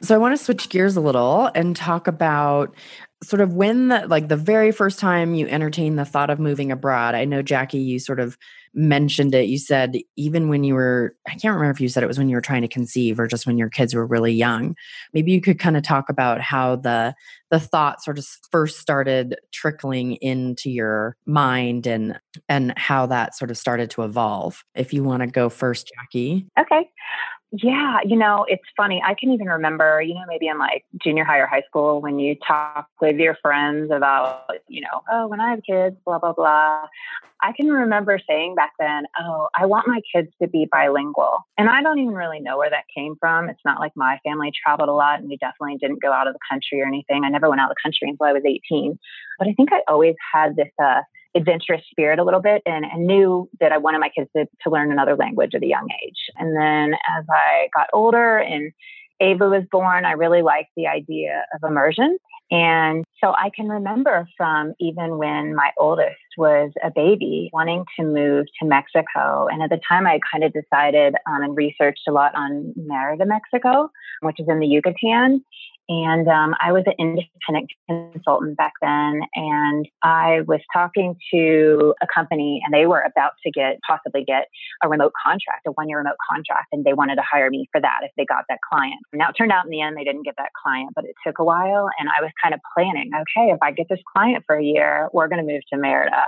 [0.00, 2.74] So I want to switch gears a little and talk about
[3.22, 6.72] sort of when the like the very first time you entertained the thought of moving
[6.72, 7.14] abroad.
[7.14, 8.36] I know jackie you sort of
[8.74, 9.48] mentioned it.
[9.48, 12.28] You said even when you were i can't remember if you said it was when
[12.28, 14.74] you were trying to conceive or just when your kids were really young.
[15.12, 17.14] Maybe you could kind of talk about how the
[17.50, 23.50] the thought sort of first started trickling into your mind and and how that sort
[23.50, 24.64] of started to evolve.
[24.74, 26.46] If you want to go first jackie.
[26.58, 26.88] Okay
[27.52, 29.02] yeah, you know, it's funny.
[29.04, 32.18] I can even remember, you know, maybe in like junior high or high school when
[32.18, 36.32] you talk with your friends about, you know, oh, when I have kids, blah, blah,
[36.32, 36.86] blah.
[37.42, 41.40] I can remember saying back then, oh, I want my kids to be bilingual.
[41.58, 43.50] And I don't even really know where that came from.
[43.50, 46.32] It's not like my family traveled a lot and we definitely didn't go out of
[46.32, 47.24] the country or anything.
[47.24, 48.98] I never went out of the country until I was 18.
[49.38, 51.02] But I think I always had this, uh,
[51.34, 54.70] adventurous spirit a little bit and, and knew that I wanted my kids to, to
[54.70, 56.18] learn another language at a young age.
[56.36, 58.72] And then as I got older and
[59.20, 62.18] Ava was born, I really liked the idea of immersion.
[62.50, 68.04] And so I can remember from even when my oldest was a baby wanting to
[68.04, 69.46] move to Mexico.
[69.50, 73.24] And at the time, I kind of decided um, and researched a lot on Merida,
[73.24, 73.90] Mexico,
[74.20, 75.42] which is in the Yucatan.
[75.92, 79.20] And um, I was an independent consultant back then.
[79.34, 84.48] And I was talking to a company, and they were about to get, possibly get
[84.82, 86.68] a remote contract, a one year remote contract.
[86.72, 89.00] And they wanted to hire me for that if they got that client.
[89.12, 91.38] Now, it turned out in the end, they didn't get that client, but it took
[91.38, 91.88] a while.
[91.98, 95.08] And I was kind of planning okay, if I get this client for a year,
[95.12, 96.26] we're going to move to Merida.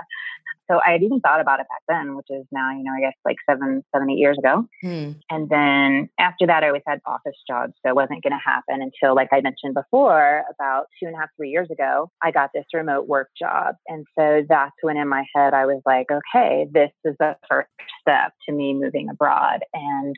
[0.69, 2.99] So I had even thought about it back then, which is now, you know, I
[2.99, 4.67] guess like seven, seven, eight years ago.
[4.81, 5.11] Hmm.
[5.29, 7.73] And then after that, I always had office jobs.
[7.83, 11.19] So it wasn't going to happen until, like I mentioned before, about two and a
[11.19, 13.75] half, three years ago, I got this remote work job.
[13.87, 17.69] And so that's when in my head, I was like, okay, this is the first
[18.01, 19.59] step to me moving abroad.
[19.73, 20.15] And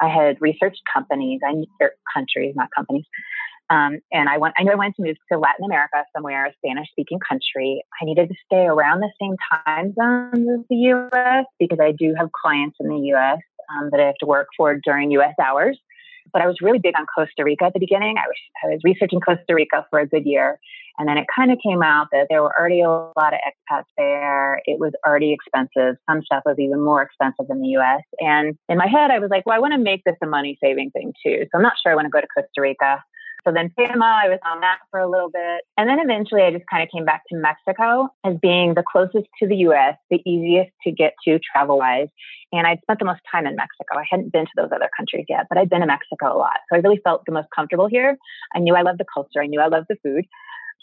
[0.00, 3.04] I had researched companies, I or countries, not companies.
[3.68, 6.52] Um, and I went, I knew I wanted to move to Latin America, somewhere, a
[6.58, 7.82] Spanish speaking country.
[8.00, 12.14] I needed to stay around the same time zone as the US because I do
[12.16, 13.40] have clients in the US
[13.74, 15.78] um, that I have to work for during US hours.
[16.36, 18.16] But I was really big on Costa Rica at the beginning.
[18.18, 20.60] I was, I was researching Costa Rica for a good year.
[20.98, 23.88] And then it kind of came out that there were already a lot of expats
[23.96, 24.60] there.
[24.66, 25.96] It was already expensive.
[26.04, 28.02] Some stuff was even more expensive in the US.
[28.20, 30.58] And in my head, I was like, well, I want to make this a money
[30.62, 31.44] saving thing too.
[31.44, 33.02] So I'm not sure I want to go to Costa Rica.
[33.46, 35.62] So then Panama, I was on that for a little bit.
[35.78, 39.28] And then eventually I just kind of came back to Mexico as being the closest
[39.38, 42.08] to the US, the easiest to get to travel wise.
[42.52, 43.98] And I'd spent the most time in Mexico.
[43.98, 46.58] I hadn't been to those other countries yet, but I'd been to Mexico a lot.
[46.68, 48.16] So I really felt the most comfortable here.
[48.54, 49.42] I knew I loved the culture.
[49.42, 50.26] I knew I loved the food.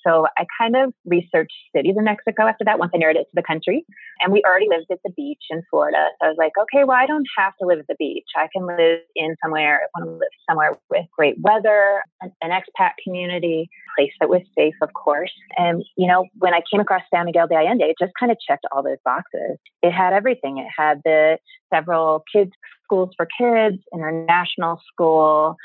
[0.05, 3.31] So I kind of researched cities in Mexico after that once I narrowed it to
[3.33, 3.85] the country.
[4.19, 6.07] And we already lived at the beach in Florida.
[6.19, 8.27] So I was like, okay, well, I don't have to live at the beach.
[8.35, 12.51] I can live in somewhere, I want to live somewhere with great weather, an, an
[12.51, 15.33] expat community, place that was safe, of course.
[15.57, 18.37] And, you know, when I came across San Miguel de Allende, it just kind of
[18.45, 19.57] checked all those boxes.
[19.81, 20.57] It had everything.
[20.57, 21.37] It had the
[21.73, 22.51] several kids
[22.83, 25.55] schools for kids, international school,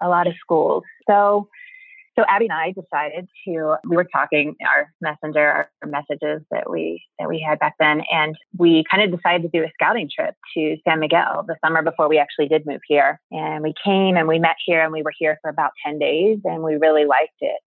[0.00, 0.84] a lot of schools.
[1.08, 1.48] So
[2.18, 7.02] so Abby and I decided to we were talking our messenger our messages that we
[7.18, 10.34] that we had back then and we kind of decided to do a scouting trip
[10.54, 13.20] to San Miguel the summer before we actually did move here.
[13.30, 16.38] And we came and we met here and we were here for about 10 days
[16.44, 17.60] and we really liked it.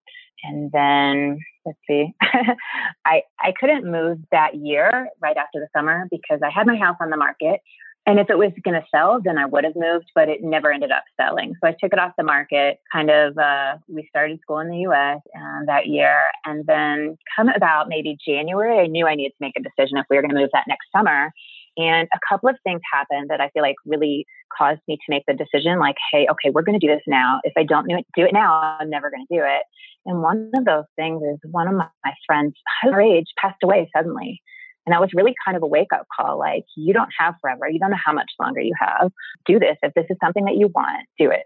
[0.44, 2.14] And then let's see
[3.06, 6.98] I I couldn't move that year right after the summer because I had my house
[7.00, 7.62] on the market
[8.08, 10.72] and if it was going to sell, then I would have moved, but it never
[10.72, 11.54] ended up selling.
[11.62, 12.78] So I took it off the market.
[12.92, 16.18] Kind of, uh, we started school in the US um, that year.
[16.44, 20.06] And then, come about maybe January, I knew I needed to make a decision if
[20.10, 21.32] we were going to move that next summer.
[21.78, 24.26] And a couple of things happened that I feel like really
[24.58, 27.40] caused me to make the decision like, hey, okay, we're going to do this now.
[27.44, 29.64] If I don't do it, do it now, I'm never going to do it.
[30.06, 34.42] And one of those things is one of my friends, her age, passed away suddenly.
[34.86, 36.40] And that was really kind of a wake up call.
[36.40, 37.70] Like, you don't have forever.
[37.70, 39.12] You don't know how much longer you have.
[39.46, 39.78] Do this.
[39.84, 41.46] If this is something that you want, do it.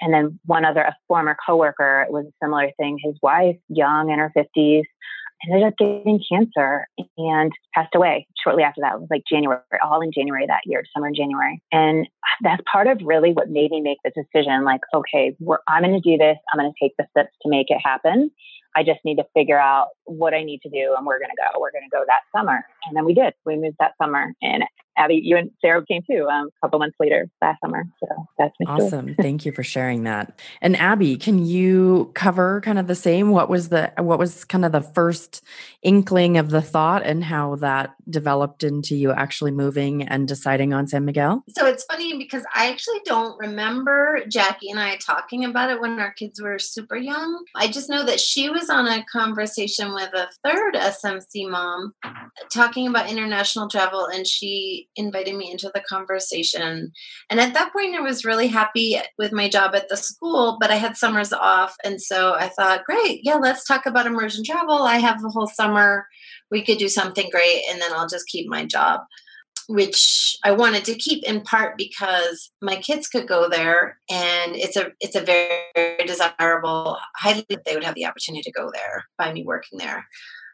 [0.00, 2.98] And then one other, a former coworker, it was a similar thing.
[3.02, 4.84] His wife, young in her 50s,
[5.46, 8.94] ended up getting cancer and passed away shortly after that.
[8.94, 11.62] It was like January, all in January that year, summer in January.
[11.72, 12.08] And
[12.42, 15.36] that's part of really what made me make the decision like, okay,
[15.68, 16.36] I'm going to do this.
[16.52, 18.30] I'm going to take the steps to make it happen.
[18.76, 21.36] I just need to figure out what I need to do and we're going to
[21.36, 21.60] go.
[21.60, 22.64] We're going to go that summer.
[22.86, 23.34] And then we did.
[23.44, 24.64] We moved that summer and
[25.00, 27.84] Abby, you and Sarah came too um, a couple months later last summer.
[28.00, 29.14] So that's awesome.
[29.14, 30.38] Thank you for sharing that.
[30.60, 33.30] And Abby, can you cover kind of the same?
[33.30, 35.42] What was the what was kind of the first
[35.82, 40.86] inkling of the thought and how that developed into you actually moving and deciding on
[40.86, 41.44] San Miguel?
[41.48, 45.98] So it's funny because I actually don't remember Jackie and I talking about it when
[45.98, 47.42] our kids were super young.
[47.56, 51.94] I just know that she was on a conversation with a third SMC mom
[52.52, 56.92] talking about international travel and she invited me into the conversation.
[57.28, 60.70] And at that point I was really happy with my job at the school, but
[60.70, 64.82] I had summers off and so I thought, great, yeah, let's talk about immersion travel.
[64.82, 66.06] I have the whole summer.
[66.50, 69.00] We could do something great and then I'll just keep my job
[69.70, 74.76] which I wanted to keep in part because my kids could go there and it's
[74.76, 79.04] a it's a very, very desirable highly they would have the opportunity to go there
[79.16, 80.04] by me working there.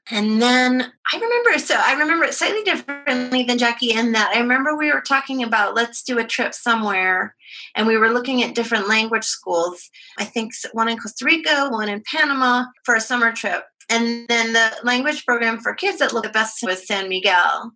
[0.08, 4.40] And then I remember, so I remember it slightly differently than Jackie in that I
[4.40, 7.34] remember we were talking about let's do a trip somewhere.
[7.74, 9.90] And we were looking at different language schools.
[10.18, 13.64] I think one in Costa Rica, one in Panama for a summer trip.
[13.88, 17.72] And then the language program for kids that looked the best was San Miguel.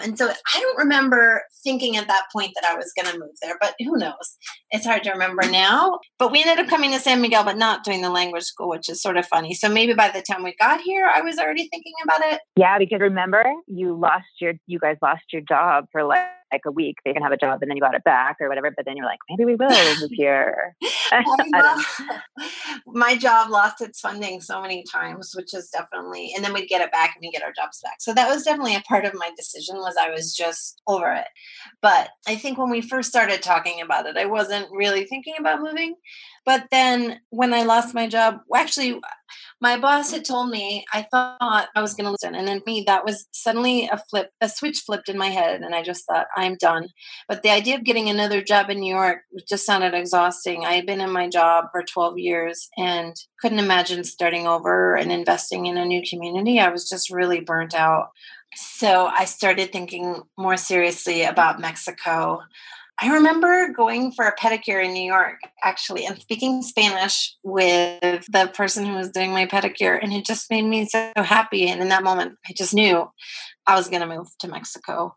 [0.00, 3.34] And so I don't remember thinking at that point that I was going to move
[3.42, 4.36] there, but who knows?
[4.70, 5.98] It's hard to remember now.
[6.18, 8.88] But we ended up coming to San Miguel, but not doing the language school, which
[8.88, 9.54] is sort of funny.
[9.54, 12.40] So maybe by the time we got here, I was already thinking about it.
[12.56, 16.70] Yeah, because remember, you lost your, you guys lost your job for like like a
[16.70, 18.70] week, they can have a job and then you got it back or whatever.
[18.70, 19.68] But then you're like, maybe we will
[20.00, 20.76] move here.
[22.86, 26.82] My job lost its funding so many times, which is definitely, and then we'd get
[26.82, 27.96] it back and we get our jobs back.
[28.00, 31.28] So that was definitely a part of my decision was I was just over it.
[31.82, 35.60] But I think when we first started talking about it, I wasn't really thinking about
[35.60, 35.94] moving.
[36.46, 39.00] But then when I lost my job, actually,
[39.60, 42.34] my boss had told me I thought I was going to listen.
[42.34, 45.60] And then me, that was suddenly a flip, a switch flipped in my head.
[45.60, 46.88] And I just thought, I'm done.
[47.28, 50.64] But the idea of getting another job in New York just sounded exhausting.
[50.64, 55.12] I had been in my job for 12 years and couldn't imagine starting over and
[55.12, 56.58] investing in a new community.
[56.58, 58.08] I was just really burnt out.
[58.56, 62.40] So I started thinking more seriously about Mexico.
[63.02, 68.50] I remember going for a pedicure in New York, actually, and speaking Spanish with the
[68.54, 71.66] person who was doing my pedicure, and it just made me so happy.
[71.68, 73.08] And in that moment, I just knew
[73.70, 75.14] I was going to move to Mexico.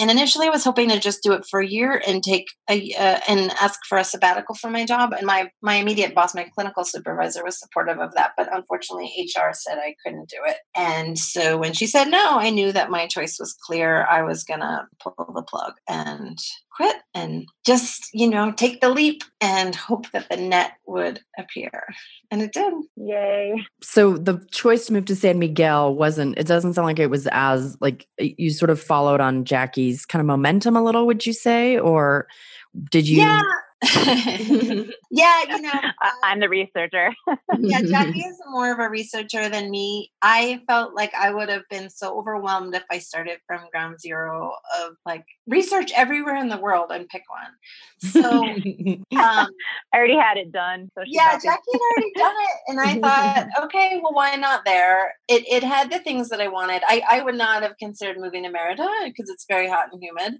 [0.00, 2.92] And initially, I was hoping to just do it for a year and take a
[2.94, 5.12] uh, and ask for a sabbatical for my job.
[5.12, 8.32] And my my immediate boss, my clinical supervisor, was supportive of that.
[8.36, 10.56] But unfortunately, HR said I couldn't do it.
[10.74, 14.06] And so when she said no, I knew that my choice was clear.
[14.10, 16.38] I was going to pull the plug and
[16.74, 21.86] quit and just you know take the leap and hope that the net would appear
[22.30, 26.74] and it did yay so the choice to move to san miguel wasn't it doesn't
[26.74, 30.74] sound like it was as like you sort of followed on jackie's kind of momentum
[30.74, 31.78] a little would you say?
[31.78, 32.26] Or
[32.90, 33.42] did you yeah
[35.14, 35.80] yeah, you know,
[36.24, 37.14] I'm the researcher.
[37.60, 40.10] yeah, Jackie is more of a researcher than me.
[40.22, 44.52] I felt like I would have been so overwhelmed if I started from ground zero
[44.80, 48.12] of like research everywhere in the world and pick one.
[48.12, 49.48] So um, I
[49.94, 50.88] already had it done.
[50.98, 55.14] So yeah, Jackie had already done it, and I thought, okay, well, why not there?
[55.28, 56.82] It it had the things that I wanted.
[56.88, 60.38] I I would not have considered moving to Merida because it's very hot and humid.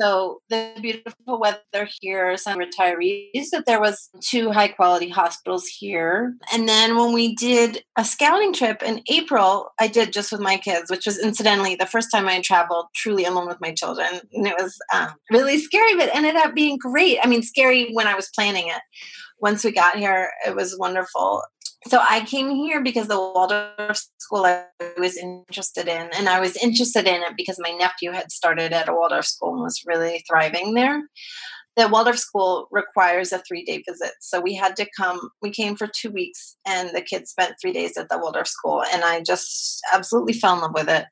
[0.00, 6.34] So the beautiful weather here, some retirees that there was two high quality hospitals here.
[6.52, 10.56] And then when we did a scouting trip in April, I did just with my
[10.56, 14.08] kids, which was incidentally the first time I traveled truly alone with my children.
[14.32, 17.18] And it was um, really scary, but ended up being great.
[17.22, 18.80] I mean, scary when I was planning it.
[19.40, 21.42] Once we got here, it was wonderful
[21.86, 24.64] so I came here because the Waldorf school I
[24.98, 28.88] was interested in, and I was interested in it because my nephew had started at
[28.88, 31.04] a Waldorf school and was really thriving there
[31.78, 34.10] the Waldorf school requires a three day visit.
[34.20, 37.72] So we had to come, we came for two weeks, and the kids spent three
[37.72, 38.82] days at the Waldorf school.
[38.92, 41.06] And I just absolutely fell in love with it.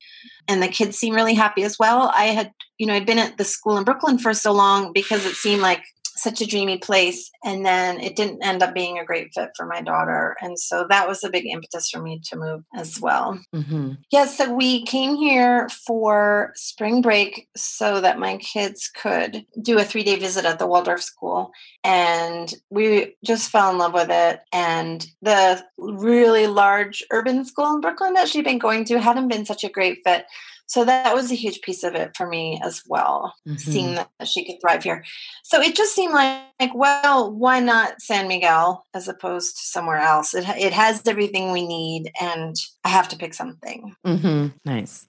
[0.49, 2.11] And the kids seemed really happy as well.
[2.13, 5.25] I had, you know, I'd been at the school in Brooklyn for so long because
[5.25, 5.83] it seemed like
[6.27, 9.65] such a dreamy place and then it didn't end up being a great fit for
[9.65, 13.39] my daughter and so that was a big impetus for me to move as well
[13.55, 13.93] mm-hmm.
[14.11, 19.79] yes yeah, so we came here for spring break so that my kids could do
[19.79, 21.53] a three day visit at the waldorf school
[21.85, 27.81] and we just fell in love with it and the really large urban school in
[27.81, 30.27] brooklyn that she'd been going to hadn't been such a great fit
[30.67, 33.57] so that was a huge piece of it for me as well, mm-hmm.
[33.57, 35.05] seeing that she could thrive here.
[35.45, 39.99] So it just seemed like, like, well, why not San Miguel as opposed to somewhere
[39.99, 40.35] else?
[40.35, 43.95] It, it has everything we need, and I have to pick something.
[44.05, 44.49] Mm-hmm.
[44.65, 45.07] Nice.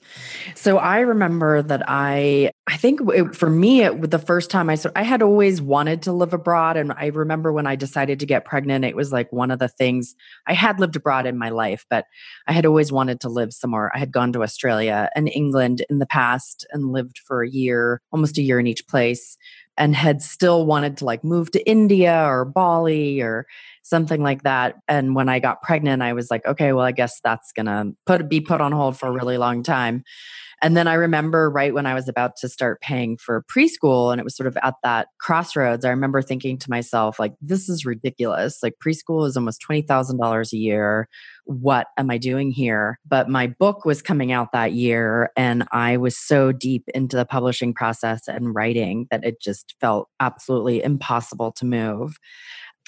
[0.56, 4.76] So I remember that I I think it, for me, it, the first time I
[4.76, 8.26] said I had always wanted to live abroad, and I remember when I decided to
[8.26, 10.16] get pregnant, it was like one of the things
[10.48, 12.06] I had lived abroad in my life, but
[12.46, 13.90] I had always wanted to live somewhere.
[13.96, 18.02] I had gone to Australia and England in the past and lived for a year,
[18.12, 19.38] almost a year in each place,
[19.78, 23.46] and had still wanted to like move to India or Bali or
[23.84, 24.76] something like that.
[24.90, 28.28] And when I got pregnant, I was like, okay, well, I guess that's gonna put
[28.28, 30.04] be put on hold for a really long time.
[30.62, 34.20] And then I remember right when I was about to start paying for preschool, and
[34.20, 37.86] it was sort of at that crossroads, I remember thinking to myself, like, this is
[37.86, 38.64] ridiculous.
[38.64, 41.08] Like, preschool is almost $20,000 a year.
[41.46, 43.00] What am I doing here?
[43.08, 47.26] But my book was coming out that year, and I was so deep into the
[47.26, 52.18] publishing process and writing that it just felt absolutely impossible to move.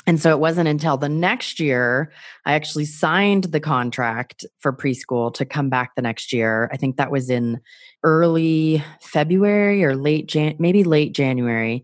[0.08, 2.12] And so it wasn't until the next year
[2.46, 6.70] I actually signed the contract for preschool to come back the next year.
[6.72, 7.60] I think that was in
[8.04, 11.84] early February or late Jan maybe late January.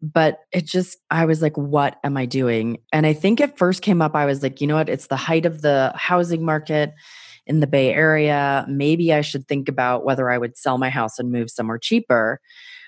[0.00, 2.78] But it just I was like what am I doing?
[2.92, 4.88] And I think it first came up I was like, you know what?
[4.88, 6.94] It's the height of the housing market
[7.46, 8.64] in the Bay Area.
[8.68, 12.40] Maybe I should think about whether I would sell my house and move somewhere cheaper.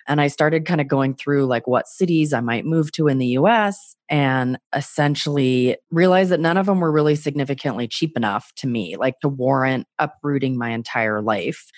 [0.08, 3.18] And I started kind of going through like what cities I might move to in
[3.18, 8.66] the US and essentially realized that none of them were really significantly cheap enough to
[8.66, 11.70] me, like to warrant uprooting my entire life.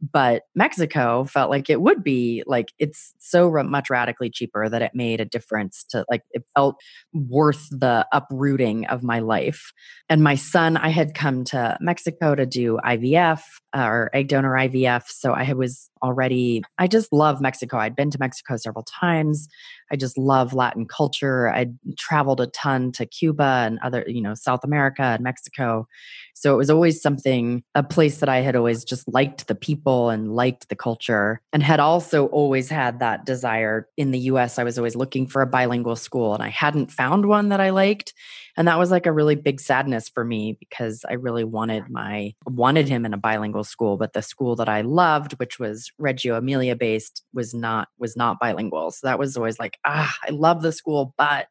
[0.00, 4.90] But Mexico felt like it would be like it's so much radically cheaper that it
[4.92, 6.76] made a difference to like it felt
[7.14, 9.72] worth the uprooting of my life.
[10.10, 13.40] And my son, I had come to Mexico to do IVF
[13.74, 15.04] uh, or egg donor IVF.
[15.08, 17.78] So I was already, I just love Mexico.
[17.78, 19.48] I'd been to Mexico several times.
[19.90, 21.48] I just love Latin culture.
[21.48, 25.86] I'd traveled a ton to Cuba and other, you know, South America and Mexico.
[26.34, 30.10] So it was always something, a place that I had always just liked the people
[30.10, 34.58] and liked the culture and had also always had that desire in the US.
[34.58, 37.70] I was always looking for a bilingual school and I hadn't found one that I
[37.70, 38.12] liked
[38.56, 42.34] and that was like a really big sadness for me because i really wanted my
[42.46, 46.36] wanted him in a bilingual school but the school that i loved which was reggio
[46.36, 50.62] emilia based was not was not bilingual so that was always like ah i love
[50.62, 51.46] the school but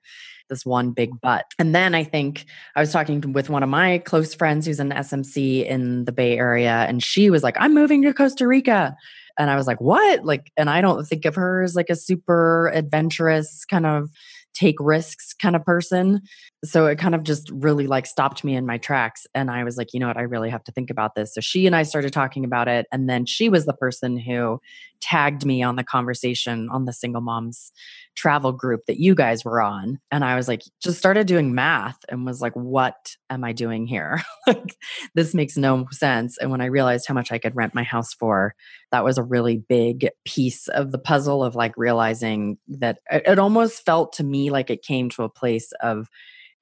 [0.50, 1.46] this one big but.
[1.60, 2.46] And then I think
[2.76, 6.38] I was talking with one of my close friends who's an SMC in the Bay
[6.38, 8.96] Area, and she was like, I'm moving to Costa Rica.
[9.38, 10.24] And I was like, what?
[10.24, 14.10] Like, and I don't think of her as like a super adventurous kind of
[14.54, 16.22] take risks kind of person.
[16.66, 19.26] So it kind of just really like stopped me in my tracks.
[19.34, 20.18] And I was like, you know what?
[20.18, 21.34] I really have to think about this.
[21.34, 22.88] So she and I started talking about it.
[22.92, 24.60] And then she was the person who
[25.02, 27.72] tagged me on the conversation on the single moms
[28.16, 30.00] travel group that you guys were on.
[30.12, 33.86] And I was like, just started doing math and was like, what am I doing
[33.86, 34.22] here?
[34.48, 34.78] like,
[35.14, 36.38] this makes no sense.
[36.38, 38.56] And when I realized how much I could rent my house for,
[38.92, 43.40] that was a really big piece of the puzzle of like realizing that it, it
[43.40, 46.10] almost felt to me like it came to a place of,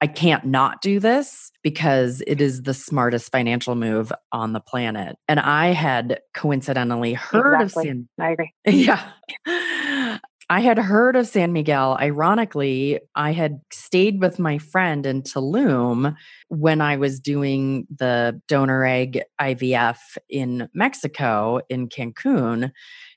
[0.04, 5.16] I can't not do this because it is the smartest financial move on the planet.
[5.28, 7.88] And I had coincidentally heard exactly.
[7.88, 8.52] of San I agree.
[8.66, 10.18] Yeah.
[10.50, 11.96] I had heard of San Miguel.
[11.98, 16.14] Ironically, I had stayed with my friend in Tulum
[16.48, 19.96] when I was doing the donor egg IVF
[20.28, 22.72] in Mexico, in Cancun.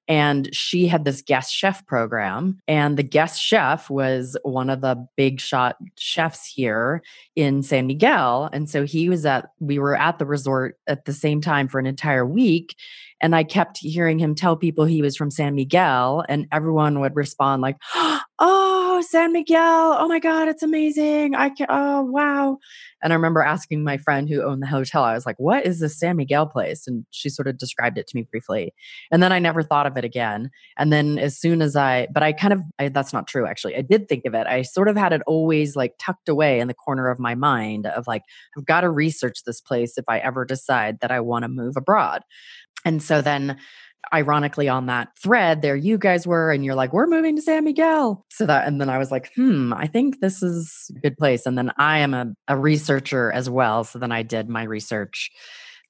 [0.08, 2.60] And she had this guest chef program.
[2.68, 7.02] And the guest chef was one of the big shot chefs here
[7.36, 8.50] in San Miguel.
[8.54, 11.80] And so he was at, we were at the resort at the same time for
[11.80, 12.76] an entire week.
[13.20, 17.16] And I kept hearing him tell people he was from San Miguel, and everyone would
[17.16, 19.96] respond like, "Oh, Oh, San Miguel!
[20.00, 21.36] Oh my God, it's amazing!
[21.36, 22.58] I can, oh wow!"
[23.04, 25.80] And I remember asking my friend who owned the hotel, I was like, "What is
[25.80, 28.74] this San Miguel place?" And she sort of described it to me briefly,
[29.12, 30.50] and then I never thought of it again.
[30.80, 33.76] And then as soon as I, but I kind of, I, that's not true actually.
[33.76, 34.48] I did think of it.
[34.48, 37.86] I sort of had it always like tucked away in the corner of my mind
[37.86, 38.24] of like,
[38.58, 41.76] I've got to research this place if I ever decide that I want to move
[41.78, 42.24] abroad.
[42.84, 43.58] And so then
[44.14, 47.64] ironically on that thread there you guys were and you're like we're moving to san
[47.64, 48.26] miguel.
[48.32, 51.46] So that and then i was like hmm i think this is a good place.
[51.46, 55.32] And then i am a, a researcher as well so then i did my research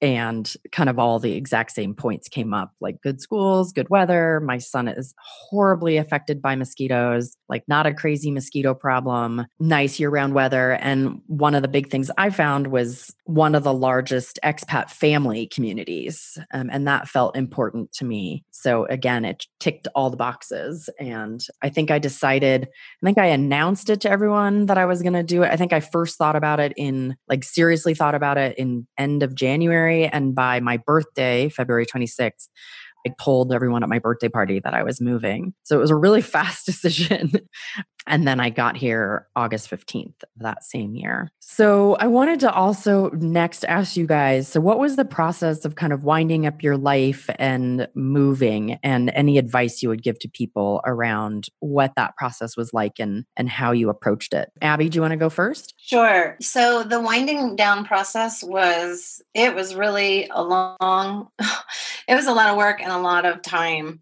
[0.00, 4.40] and kind of all the exact same points came up like good schools, good weather.
[4.40, 10.10] My son is horribly affected by mosquitoes, like not a crazy mosquito problem, nice year
[10.10, 10.72] round weather.
[10.74, 15.48] And one of the big things I found was one of the largest expat family
[15.48, 16.38] communities.
[16.52, 18.44] Um, and that felt important to me.
[18.50, 20.88] So again, it ticked all the boxes.
[21.00, 25.02] And I think I decided, I think I announced it to everyone that I was
[25.02, 25.50] going to do it.
[25.50, 29.22] I think I first thought about it in, like, seriously thought about it in end
[29.22, 30.08] of January January.
[30.12, 32.48] And by my birthday, February 26th,
[33.06, 35.54] I told everyone at my birthday party that I was moving.
[35.62, 37.32] So it was a really fast decision.
[38.06, 41.30] And then I got here August 15th of that same year.
[41.40, 45.74] So I wanted to also next ask you guys so, what was the process of
[45.74, 50.28] kind of winding up your life and moving, and any advice you would give to
[50.28, 54.50] people around what that process was like and, and how you approached it?
[54.62, 55.74] Abby, do you want to go first?
[55.76, 56.36] Sure.
[56.40, 61.28] So, the winding down process was, it was really a long,
[62.08, 64.00] it was a lot of work and a lot of time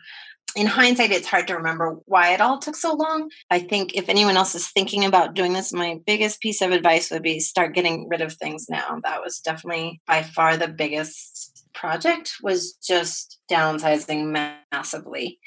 [0.57, 3.31] in hindsight, it's hard to remember why it all took so long.
[3.51, 7.11] I think if anyone else is thinking about doing this, my biggest piece of advice
[7.11, 8.99] would be start getting rid of things now.
[9.05, 15.39] That was definitely by far the biggest project was just downsizing massively.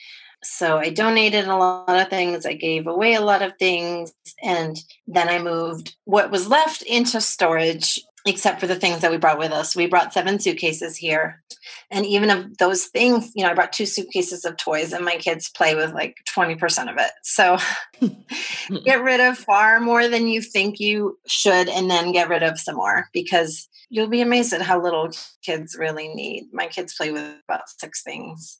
[0.44, 4.78] So I donated a lot of things, I gave away a lot of things, and
[5.06, 9.40] then I moved what was left into storage except for the things that we brought
[9.40, 9.76] with us.
[9.76, 11.42] We brought seven suitcases here.
[11.90, 15.16] And even of those things, you know, I brought two suitcases of toys and my
[15.16, 17.12] kids play with like 20% of it.
[17.24, 17.58] So
[18.84, 22.60] get rid of far more than you think you should and then get rid of
[22.60, 25.10] some more because you'll be amazed at how little
[25.44, 26.50] kids really need.
[26.54, 28.60] My kids play with about six things.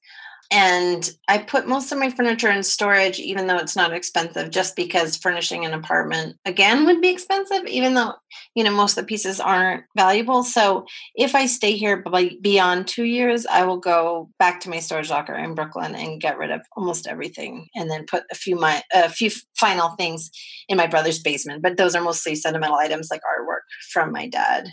[0.52, 4.76] And I put most of my furniture in storage, even though it's not expensive, just
[4.76, 8.14] because furnishing an apartment again would be expensive, even though,
[8.56, 10.44] you know, most of the pieces aren't valuable.
[10.44, 12.04] So if I stay here
[12.42, 16.40] beyond two years, I will go back to my storage locker in Brooklyn and get
[16.40, 20.32] rid of almost everything and then put a few my a few final things
[20.68, 21.62] in my brother's basement.
[21.62, 24.68] But those are mostly sentimental items like artwork from my dad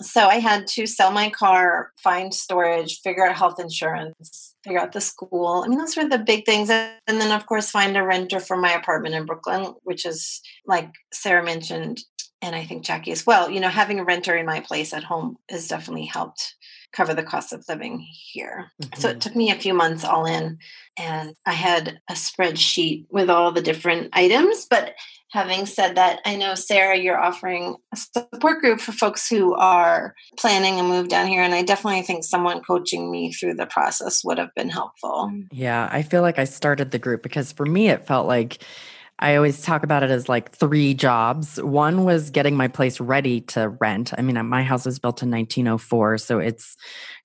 [0.00, 4.92] so I had to sell my car, find storage, figure out health insurance, figure out
[4.92, 5.62] the school.
[5.64, 6.70] I mean, those were the big things.
[6.70, 10.90] And then, of course, find a renter for my apartment in Brooklyn, which is like
[11.12, 12.00] Sarah mentioned,
[12.40, 13.50] and I think Jackie as well.
[13.50, 16.56] You know, having a renter in my place at home has definitely helped
[16.92, 18.70] cover the cost of living here.
[18.80, 19.00] Mm-hmm.
[19.00, 19.18] So it mm-hmm.
[19.20, 20.58] took me a few months all in,
[20.98, 24.66] and I had a spreadsheet with all the different items.
[24.68, 24.94] But
[25.30, 30.14] having said that, I know Sarah, you're offering a support group for folks who are
[30.38, 34.22] planning a move down here, and I definitely think someone coaching me through the process
[34.24, 35.32] would have been helpful.
[35.50, 38.62] Yeah, I feel like I started the group because for me, it felt like
[39.22, 41.62] I always talk about it as like three jobs.
[41.62, 44.12] One was getting my place ready to rent.
[44.18, 46.76] I mean, uh, my house was built in 1904, so it's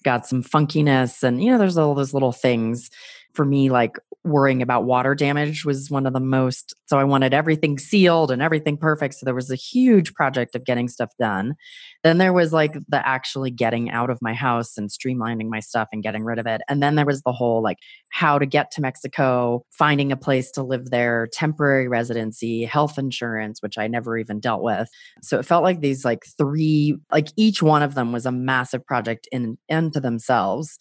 [0.04, 2.92] got some funkiness and, you know, there's all those little things
[3.34, 6.76] for me, like worrying about water damage was one of the most.
[6.86, 9.16] So I wanted everything sealed and everything perfect.
[9.16, 11.56] So there was a huge project of getting stuff done.
[12.08, 15.90] Then there was like the actually getting out of my house and streamlining my stuff
[15.92, 16.62] and getting rid of it.
[16.70, 17.80] And then there was the whole like
[18.12, 23.62] how to get to Mexico, finding a place to live there, temporary residency, health insurance,
[23.62, 24.88] which I never even dealt with.
[25.22, 28.86] So it felt like these like three, like each one of them was a massive
[28.86, 30.78] project in into themselves.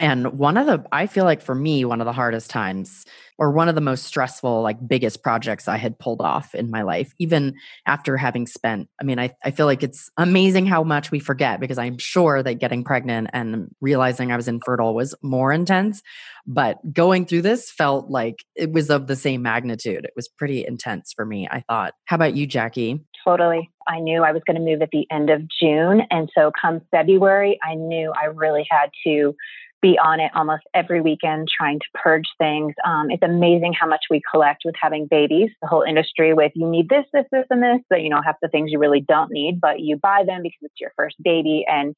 [0.00, 3.04] And one of the, I feel like for me, one of the hardest times
[3.38, 6.82] or one of the most stressful, like biggest projects I had pulled off in my
[6.82, 7.54] life, even
[7.86, 11.60] after having spent, I mean, I, I feel like it's amazing how much we forget
[11.60, 16.02] because I'm sure that getting pregnant and realizing I was infertile was more intense.
[16.46, 20.04] But going through this felt like it was of the same magnitude.
[20.04, 21.94] It was pretty intense for me, I thought.
[22.06, 23.04] How about you, Jackie?
[23.24, 23.70] Totally.
[23.88, 26.02] I knew I was going to move at the end of June.
[26.10, 29.34] And so come February, I knew I really had to
[29.82, 32.74] be on it almost every weekend trying to purge things.
[32.84, 35.50] Um, it's amazing how much we collect with having babies.
[35.60, 38.36] The whole industry with you need this, this, this, and this, but you know, half
[38.40, 41.64] the things you really don't need, but you buy them because it's your first baby.
[41.68, 41.94] And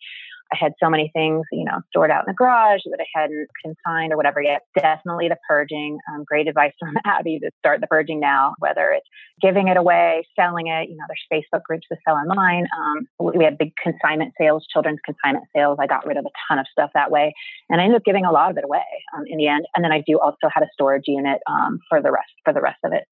[0.52, 3.48] I had so many things, you know, stored out in the garage that I hadn't
[3.62, 4.62] consigned or whatever yet.
[4.78, 5.98] Definitely the purging.
[6.10, 9.06] Um, great advice from Abby to start the purging now, whether it's
[9.42, 10.88] giving it away, selling it.
[10.88, 12.66] You know, there's Facebook groups to sell online.
[12.76, 15.78] Um, we had big consignment sales, children's consignment sales.
[15.80, 17.34] I got rid of a ton of stuff that way,
[17.68, 18.84] and I ended up giving a lot of it away
[19.16, 19.66] um, in the end.
[19.74, 22.60] And then I do also had a storage unit um, for the rest for the
[22.60, 23.04] rest of it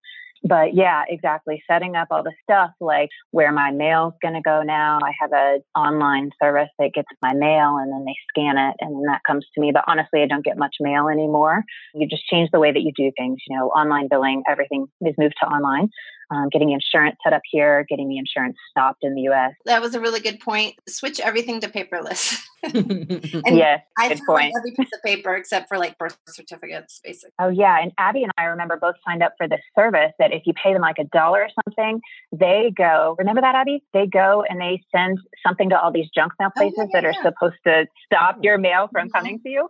[0.49, 1.63] but yeah, exactly.
[1.71, 4.99] Setting up all the stuff like where my mail's going to go now.
[5.03, 8.95] I have a online service that gets my mail and then they scan it and
[8.95, 9.73] then that comes to me.
[9.73, 11.65] But honestly, I don't get much mail anymore.
[11.95, 13.39] You just change the way that you do things.
[13.49, 15.89] You know, online billing, everything is moved to online
[16.31, 19.53] um, getting insurance set up here, getting the insurance stopped in the U.S.
[19.65, 20.75] That was a really good point.
[20.89, 22.43] Switch everything to paperless.
[22.65, 24.53] yes, I good point.
[24.57, 27.33] every piece of paper except for like birth certificates, basically.
[27.39, 30.43] Oh yeah, and Abby and I remember both signed up for this service that if
[30.47, 32.01] you pay them like a dollar or something,
[32.33, 33.15] they go.
[33.19, 33.85] Remember that, Abby?
[33.93, 37.01] They go and they send something to all these junk mail places oh, yeah, yeah,
[37.01, 39.17] that are supposed to stop your mail from mm-hmm.
[39.17, 39.69] coming to you.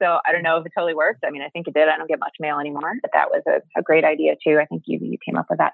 [0.00, 1.24] So I don't know if it totally worked.
[1.26, 1.88] I mean, I think it did.
[1.88, 4.58] I don't get much mail anymore, but that was a, a great idea too.
[4.60, 5.72] I think you you came up with that.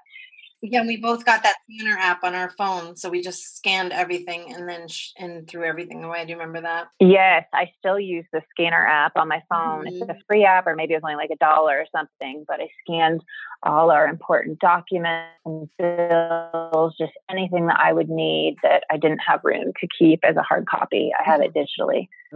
[0.61, 4.53] Yeah, we both got that scanner app on our phone, so we just scanned everything
[4.53, 6.23] and then sh- and threw everything away.
[6.23, 6.87] Do you remember that?
[6.99, 9.85] Yes, I still use the scanner app on my phone.
[9.85, 10.01] Mm-hmm.
[10.01, 12.45] It's a free app, or maybe it was only like a dollar or something.
[12.47, 13.21] But I scanned
[13.63, 19.21] all our important documents and bills, just anything that I would need that I didn't
[19.27, 21.11] have room to keep as a hard copy.
[21.19, 21.59] I have it mm-hmm.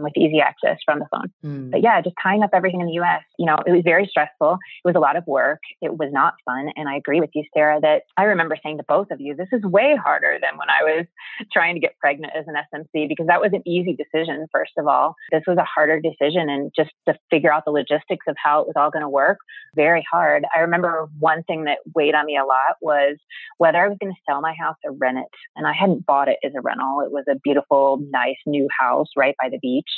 [0.00, 1.30] Digitally with easy access from the phone.
[1.44, 1.70] Mm.
[1.70, 4.58] But yeah, just tying up everything in the US, you know, it was very stressful.
[4.84, 5.60] It was a lot of work.
[5.80, 6.70] It was not fun.
[6.76, 9.48] And I agree with you, Sarah, that I remember saying to both of you, this
[9.52, 11.06] is way harder than when I was
[11.52, 14.86] trying to get pregnant as an SMC because that was an easy decision, first of
[14.86, 15.14] all.
[15.30, 16.48] This was a harder decision.
[16.48, 19.38] And just to figure out the logistics of how it was all going to work,
[19.74, 20.44] very hard.
[20.54, 23.16] I remember one thing that weighed on me a lot was
[23.58, 25.26] whether I was going to sell my house or rent it.
[25.56, 27.00] And I hadn't bought it as a rental.
[27.04, 29.89] It was a beautiful, nice new house right by the beach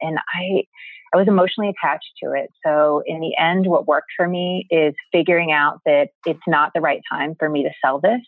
[0.00, 0.64] and I
[1.14, 2.50] I was emotionally attached to it.
[2.64, 6.80] So in the end, what worked for me is figuring out that it's not the
[6.80, 8.20] right time for me to sell this,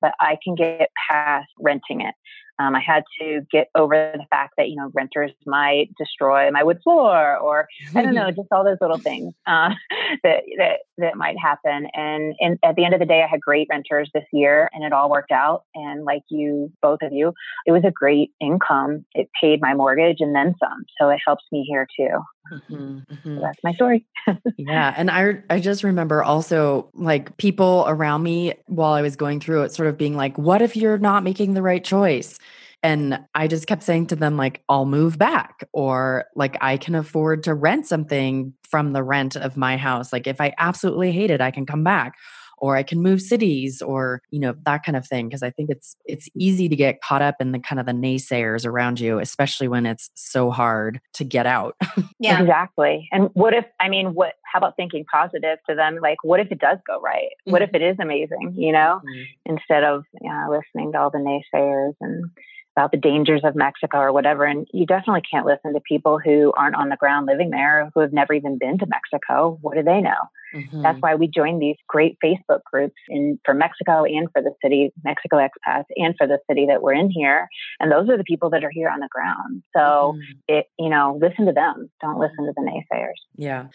[0.00, 2.14] but I can get past renting it.
[2.58, 6.62] Um, I had to get over the fact that you know renters might destroy my
[6.62, 9.70] wood floor, or I don't know, just all those little things uh,
[10.22, 11.88] that that that might happen.
[11.94, 14.84] And and at the end of the day, I had great renters this year, and
[14.84, 15.64] it all worked out.
[15.74, 17.32] And like you, both of you,
[17.66, 19.04] it was a great income.
[19.14, 22.20] It paid my mortgage and then some, so it helps me here too.
[22.52, 23.36] Mm-hmm, mm-hmm.
[23.36, 24.06] So that's my story.
[24.56, 29.40] yeah, and I I just remember also like people around me while I was going
[29.40, 32.38] through it, sort of being like, "What if you're not making the right choice?"
[32.82, 36.94] And I just kept saying to them, like, I'll move back, or like, I can
[36.94, 40.12] afford to rent something from the rent of my house.
[40.12, 42.14] Like, if I absolutely hate it, I can come back
[42.58, 45.70] or I can move cities or you know that kind of thing because I think
[45.70, 49.18] it's it's easy to get caught up in the kind of the naysayers around you
[49.18, 51.76] especially when it's so hard to get out.
[52.18, 52.40] yeah.
[52.40, 53.08] Exactly.
[53.12, 56.50] And what if I mean what how about thinking positive to them like what if
[56.50, 57.24] it does go right?
[57.24, 57.52] Mm-hmm.
[57.52, 57.82] What if mm-hmm.
[57.82, 59.00] it is amazing, you know?
[59.04, 59.22] Mm-hmm.
[59.52, 62.30] Instead of you know, listening to all the naysayers and
[62.76, 64.44] about the dangers of Mexico or whatever.
[64.44, 68.00] And you definitely can't listen to people who aren't on the ground living there, who
[68.00, 69.58] have never even been to Mexico.
[69.62, 70.28] What do they know?
[70.56, 70.82] Mm-hmm.
[70.82, 74.92] That's why we joined these great Facebook groups in for Mexico and for the city,
[75.04, 77.48] Mexico expats, and for the city that we're in here.
[77.80, 79.62] And those are the people that are here on the ground.
[79.76, 80.32] So mm-hmm.
[80.48, 81.90] it, you know, listen to them.
[82.00, 83.14] Don't listen to the naysayers.
[83.36, 83.66] Yeah.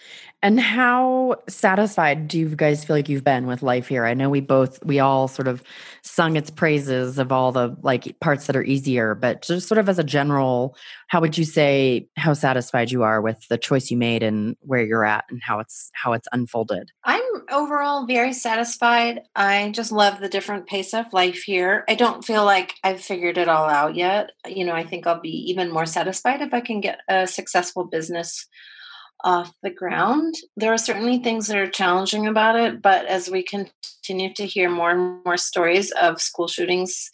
[0.42, 4.06] And how satisfied do you guys feel like you've been with life here?
[4.06, 5.64] I know we both we all sort of
[6.02, 9.88] sung its praises of all the like parts that are easier, but just sort of
[9.88, 10.76] as a general,
[11.08, 14.84] how would you say how satisfied you are with the choice you made and where
[14.84, 16.71] you're at and how it's how it's unfolded?
[16.72, 16.92] Unfolded?
[17.04, 19.22] I'm overall very satisfied.
[19.36, 21.84] I just love the different pace of life here.
[21.88, 24.32] I don't feel like I've figured it all out yet.
[24.48, 27.86] You know, I think I'll be even more satisfied if I can get a successful
[27.86, 28.48] business
[29.24, 30.34] off the ground.
[30.58, 34.70] There are certainly things that are challenging about it, but as we continue to hear
[34.70, 37.10] more and more stories of school shootings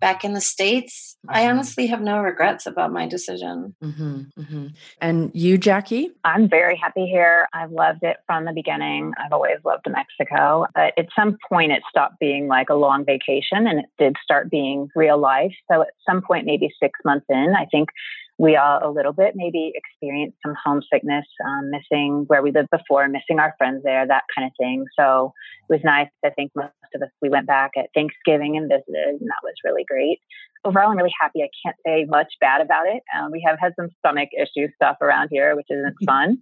[0.00, 1.09] back in the States.
[1.28, 3.74] I honestly have no regrets about my decision.
[3.82, 4.66] Mm-hmm, mm-hmm.
[5.00, 6.10] And you, Jackie?
[6.24, 7.46] I'm very happy here.
[7.52, 9.12] I've loved it from the beginning.
[9.18, 10.66] I've always loved Mexico.
[10.74, 14.50] But at some point, it stopped being like a long vacation and it did start
[14.50, 15.52] being real life.
[15.70, 17.90] So at some point, maybe six months in, I think
[18.38, 23.06] we all a little bit maybe experienced some homesickness, um, missing where we lived before,
[23.06, 24.86] missing our friends there, that kind of thing.
[24.98, 25.34] So
[25.68, 26.08] it was nice.
[26.24, 29.52] I think most of us, we went back at Thanksgiving and visited, and that was
[29.62, 30.20] really great
[30.64, 31.42] overall, I'm really happy.
[31.42, 33.02] I can't say much bad about it.
[33.16, 36.38] Um, we have had some stomach issue stuff around here, which isn't fun.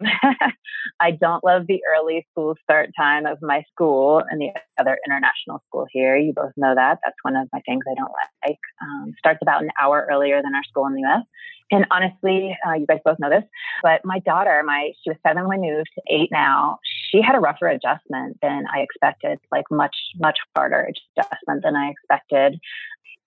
[1.00, 5.62] I don't love the early school start time of my school and the other international
[5.68, 6.16] school here.
[6.16, 6.98] You both know that.
[7.04, 8.12] That's one of my things I don't
[8.46, 8.58] like.
[8.82, 11.24] Um, starts about an hour earlier than our school in the US.
[11.70, 13.42] And honestly, uh, you guys both know this,
[13.82, 16.78] but my daughter, my she was seven when we moved to eight now.
[17.10, 21.90] She had a rougher adjustment than I expected, like much much harder adjustment than I
[21.90, 22.60] expected.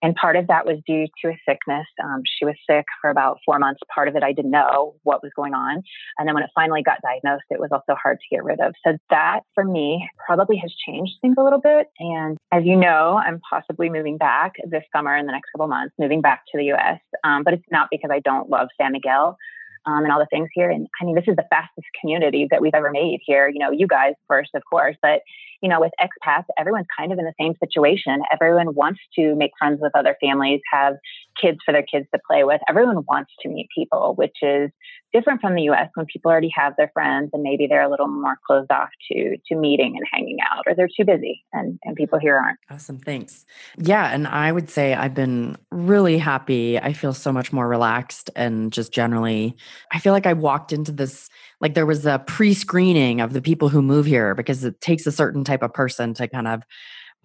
[0.02, 1.86] And part of that was due to a sickness.
[2.04, 3.82] Um, she was sick for about four months.
[3.94, 5.82] Part of it, I didn't know what was going on.
[6.18, 8.74] And then when it finally got diagnosed, it was also hard to get rid of.
[8.86, 11.88] So that for me probably has changed things a little bit.
[12.00, 15.94] And as you know, I'm possibly moving back this summer in the next couple months,
[16.00, 17.00] moving back to the US.
[17.24, 19.38] Um, but it's not because I don't love San Miguel
[19.86, 20.70] um, and all the things here.
[20.70, 23.50] And I mean, this is the fastest community that we've ever made here.
[23.50, 25.22] You know, you guys first, of course, but
[25.62, 28.22] you know, with expats, everyone's kind of in the same situation.
[28.32, 30.96] Everyone wants to make friends with other families, have
[31.40, 32.62] kids for their kids to play with.
[32.68, 34.72] Everyone wants to meet people, which is
[35.14, 38.08] different from the US when people already have their friends and maybe they're a little
[38.08, 41.96] more closed off to to meeting and hanging out or they're too busy and, and
[41.96, 42.28] people mm-hmm.
[42.28, 42.60] here aren't.
[42.70, 43.00] Awesome.
[43.00, 43.46] Thanks.
[43.78, 44.14] Yeah.
[44.14, 46.78] And I would say I've been really happy.
[46.78, 49.56] I feel so much more relaxed and just generally
[49.92, 51.30] I feel like I walked into this
[51.62, 55.12] like there was a pre-screening of the people who move here because it takes a
[55.12, 56.64] certain type of person to kind of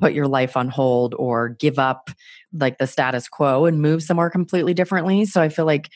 [0.00, 2.10] put your life on hold or give up
[2.52, 5.24] like the status quo and move somewhere completely differently.
[5.24, 5.90] So I feel like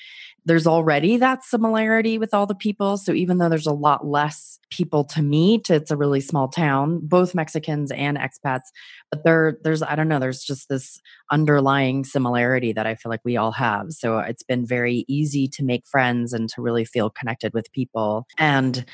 [0.44, 2.96] there's already that similarity with all the people.
[2.96, 7.00] So even though there's a lot less people to meet, it's a really small town,
[7.02, 8.66] both Mexicans and expats,
[9.10, 13.24] but there there's I don't know, there's just this underlying similarity that I feel like
[13.24, 13.86] we all have.
[13.90, 18.26] So it's been very easy to make friends and to really feel connected with people.
[18.38, 18.84] And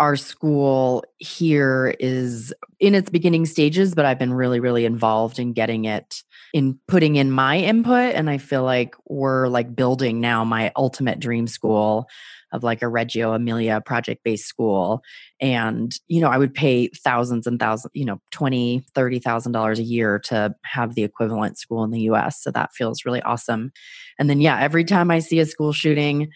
[0.00, 5.52] our school here is in its beginning stages, but I've been really, really involved in
[5.52, 6.22] getting it,
[6.54, 8.14] in putting in my input.
[8.14, 12.08] And I feel like we're like building now my ultimate dream school
[12.50, 15.02] of like a Reggio Emilia project based school.
[15.38, 19.78] And, you know, I would pay thousands and thousands, you know, twenty, thirty thousand dollars
[19.78, 22.42] a year to have the equivalent school in the US.
[22.42, 23.70] So that feels really awesome.
[24.18, 26.30] And then yeah, every time I see a school shooting,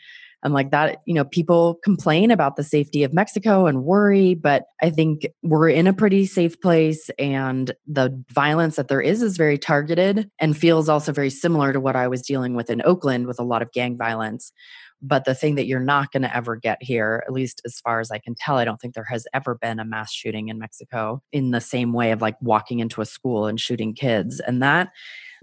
[0.45, 4.65] I'm like that, you know, people complain about the safety of Mexico and worry, but
[4.83, 9.39] I think we're in a pretty safe place and the violence that there is is
[9.39, 13.27] very targeted and feels also very similar to what I was dealing with in Oakland
[13.27, 14.53] with a lot of gang violence.
[15.01, 18.01] But the thing that you're not going to ever get here, at least as far
[18.01, 20.59] as I can tell, I don't think there has ever been a mass shooting in
[20.59, 24.41] Mexico in the same way of like walking into a school and shooting kids.
[24.41, 24.91] And that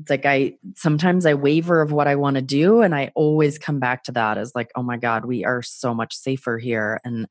[0.01, 3.59] it's like I sometimes I waver of what I want to do and I always
[3.59, 6.99] come back to that as like, oh my God, we are so much safer here.
[7.05, 7.27] And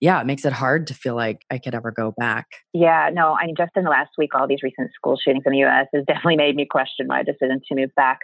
[0.00, 2.46] yeah, it makes it hard to feel like I could ever go back.
[2.72, 5.52] Yeah, no, I mean, just in the last week, all these recent school shootings in
[5.52, 8.20] the US has definitely made me question my decision to move back.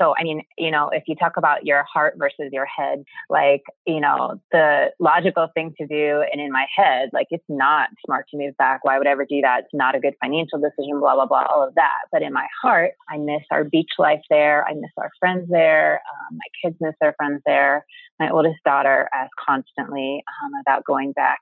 [0.00, 3.62] So, I mean, you know, if you talk about your heart versus your head, like,
[3.86, 8.26] you know, the logical thing to do, and in my head, like, it's not smart
[8.30, 8.84] to move back.
[8.84, 9.64] Why would I ever do that?
[9.64, 12.06] It's not a good financial decision, blah, blah, blah, all of that.
[12.12, 14.66] But in my heart, I miss our beach life there.
[14.66, 16.00] I miss our friends there.
[16.30, 17.84] Um, my kids miss their friends there.
[18.20, 21.38] My oldest daughter asks constantly um, about going back.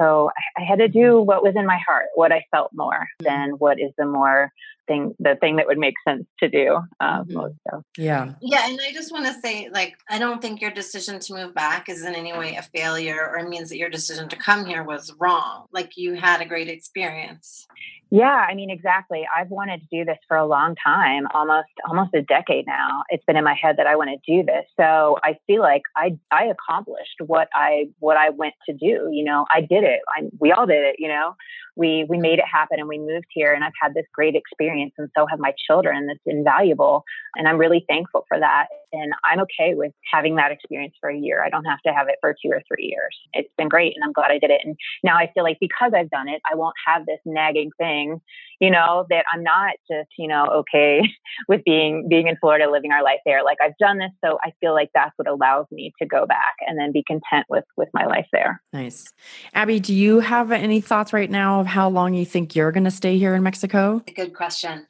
[0.00, 3.08] So I, I had to do what was in my heart, what I felt more
[3.20, 4.52] than what is the more
[4.86, 7.34] thing, the thing that would make sense to do uh, mm-hmm.
[7.34, 7.82] most so.
[7.96, 8.32] Yeah.
[8.40, 8.68] Yeah.
[8.68, 11.88] And I just want to say, like, I don't think your decision to move back
[11.88, 15.14] is in any way a failure or means that your decision to come here was
[15.18, 15.66] wrong.
[15.72, 17.66] Like, you had a great experience.
[18.10, 19.26] Yeah, I mean exactly.
[19.36, 23.02] I've wanted to do this for a long time, almost almost a decade now.
[23.10, 24.64] It's been in my head that I want to do this.
[24.78, 29.24] So I feel like I I accomplished what I what I went to do, you
[29.24, 29.44] know.
[29.54, 29.87] I did it.
[30.16, 31.34] I, we all did it, you know.
[31.76, 34.92] We we made it happen and we moved here and I've had this great experience
[34.98, 36.06] and so have my children.
[36.06, 37.04] That's invaluable
[37.36, 41.16] and I'm really thankful for that and I'm okay with having that experience for a
[41.16, 41.44] year.
[41.44, 43.16] I don't have to have it for 2 or 3 years.
[43.32, 44.60] It's been great and I'm glad I did it.
[44.64, 47.88] And now I feel like because I've done it, I won't have this nagging thing
[47.88, 48.20] thing,
[48.60, 51.02] you know, that I'm not just, you know, okay
[51.48, 53.44] with being being in Florida, living our life there.
[53.44, 56.54] Like I've done this, so I feel like that's what allows me to go back
[56.66, 58.62] and then be content with with my life there.
[58.72, 59.12] Nice.
[59.54, 62.84] Abby, do you have any thoughts right now of how long you think you're going
[62.84, 64.02] to stay here in Mexico?
[64.14, 64.86] Good question.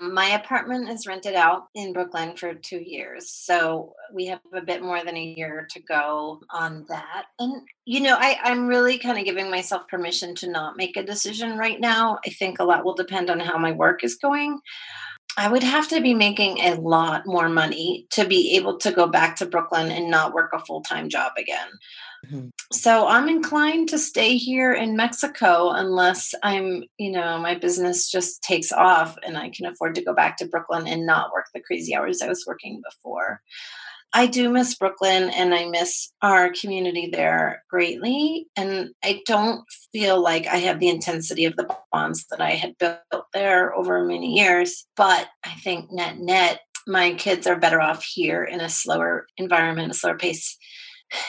[0.00, 3.39] My apartment is rented out in Brooklyn for 2 years.
[3.42, 7.26] So we have a bit more than a year to go on that.
[7.38, 11.02] And you know, I, I'm really kind of giving myself permission to not make a
[11.02, 12.18] decision right now.
[12.26, 14.60] I think a lot will depend on how my work is going.
[15.40, 19.06] I would have to be making a lot more money to be able to go
[19.06, 21.68] back to Brooklyn and not work a full time job again.
[22.26, 22.48] Mm-hmm.
[22.72, 28.42] So I'm inclined to stay here in Mexico unless I'm, you know, my business just
[28.42, 31.60] takes off and I can afford to go back to Brooklyn and not work the
[31.60, 33.40] crazy hours I was working before.
[34.12, 38.48] I do miss Brooklyn and I miss our community there greatly.
[38.56, 42.76] And I don't feel like I have the intensity of the bonds that I had
[42.78, 44.86] built there over many years.
[44.96, 49.92] But I think net net, my kids are better off here in a slower environment,
[49.92, 50.58] a slower pace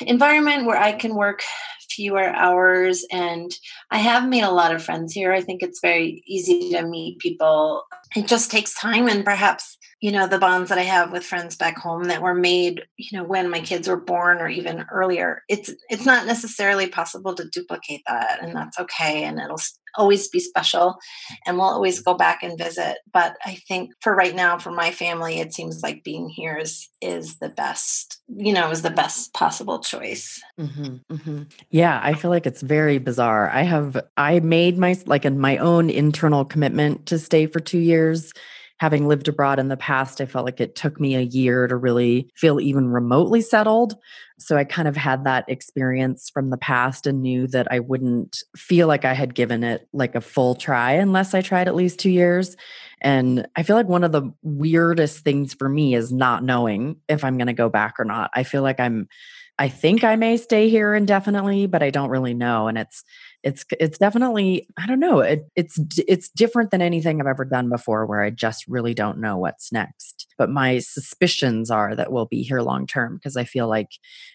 [0.01, 1.43] environment where I can work
[1.91, 3.51] fewer hours and
[3.89, 5.33] I have made a lot of friends here.
[5.33, 7.83] I think it's very easy to meet people.
[8.15, 11.55] It just takes time and perhaps you know the bonds that i have with friends
[11.55, 15.43] back home that were made you know when my kids were born or even earlier
[15.47, 19.61] it's it's not necessarily possible to duplicate that and that's okay and it'll
[19.95, 20.97] always be special
[21.45, 24.89] and we'll always go back and visit but i think for right now for my
[24.91, 29.33] family it seems like being here is is the best you know is the best
[29.33, 31.43] possible choice mm-hmm, mm-hmm.
[31.69, 35.57] yeah i feel like it's very bizarre i have i made my like in my
[35.57, 38.33] own internal commitment to stay for two years
[38.81, 41.75] having lived abroad in the past, I felt like it took me a year to
[41.75, 43.95] really feel even remotely settled.
[44.39, 48.41] So I kind of had that experience from the past and knew that I wouldn't
[48.57, 51.99] feel like I had given it like a full try unless I tried at least
[51.99, 52.57] two years.
[53.01, 57.23] And I feel like one of the weirdest things for me is not knowing if
[57.23, 58.31] I'm going to go back or not.
[58.33, 59.07] I feel like I'm,
[59.59, 62.67] I think I may stay here indefinitely, but I don't really know.
[62.67, 63.03] And it's,
[63.43, 67.69] it's it's definitely I don't know it, it's it's different than anything I've ever done
[67.69, 70.27] before where I just really don't know what's next.
[70.37, 73.89] But my suspicions are that we'll be here long term because I feel like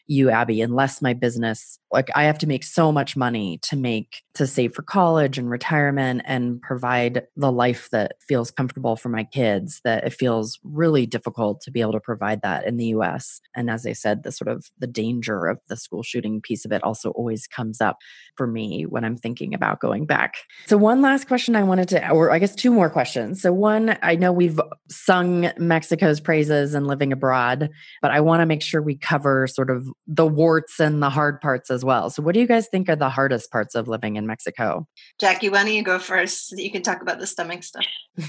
[0.06, 4.22] you, Abby, unless my business like I have to make so much money to make
[4.34, 9.24] to save for college and retirement and provide the life that feels comfortable for my
[9.24, 13.40] kids that it feels really difficult to be able to provide that in the US.
[13.56, 16.72] And as I said, the sort of the danger of the school shooting piece of
[16.72, 17.96] it also always comes up
[18.36, 20.34] for me when I'm thinking about going back.
[20.66, 23.40] So one last question I wanted to or I guess two more questions.
[23.40, 27.70] So one, I know we've sung Mexico's praises and living abroad,
[28.02, 31.40] but I want to make sure we cover sort of the warts and the hard
[31.40, 32.10] parts as well.
[32.10, 34.86] So what do you guys think are the hardest parts of living in Mexico?
[35.18, 36.48] Jackie, why don't you go first?
[36.48, 37.86] So you can talk about the stomach stuff.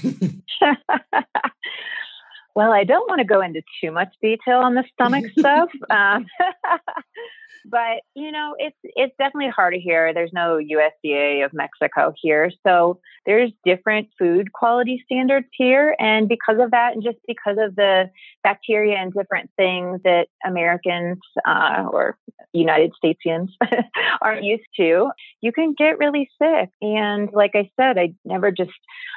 [2.54, 5.68] well, I don't want to go into too much detail on the stomach stuff.
[5.90, 6.26] Um,
[7.70, 12.98] but you know it's it's definitely harder here there's no usda of mexico here so
[13.26, 18.10] there's different food quality standards here and because of that and just because of the
[18.42, 22.16] bacteria and different things that americans uh, or
[22.52, 23.48] united statesians
[24.22, 25.10] aren't used to
[25.40, 26.70] you can get really sick.
[26.80, 28.70] And like i said i never just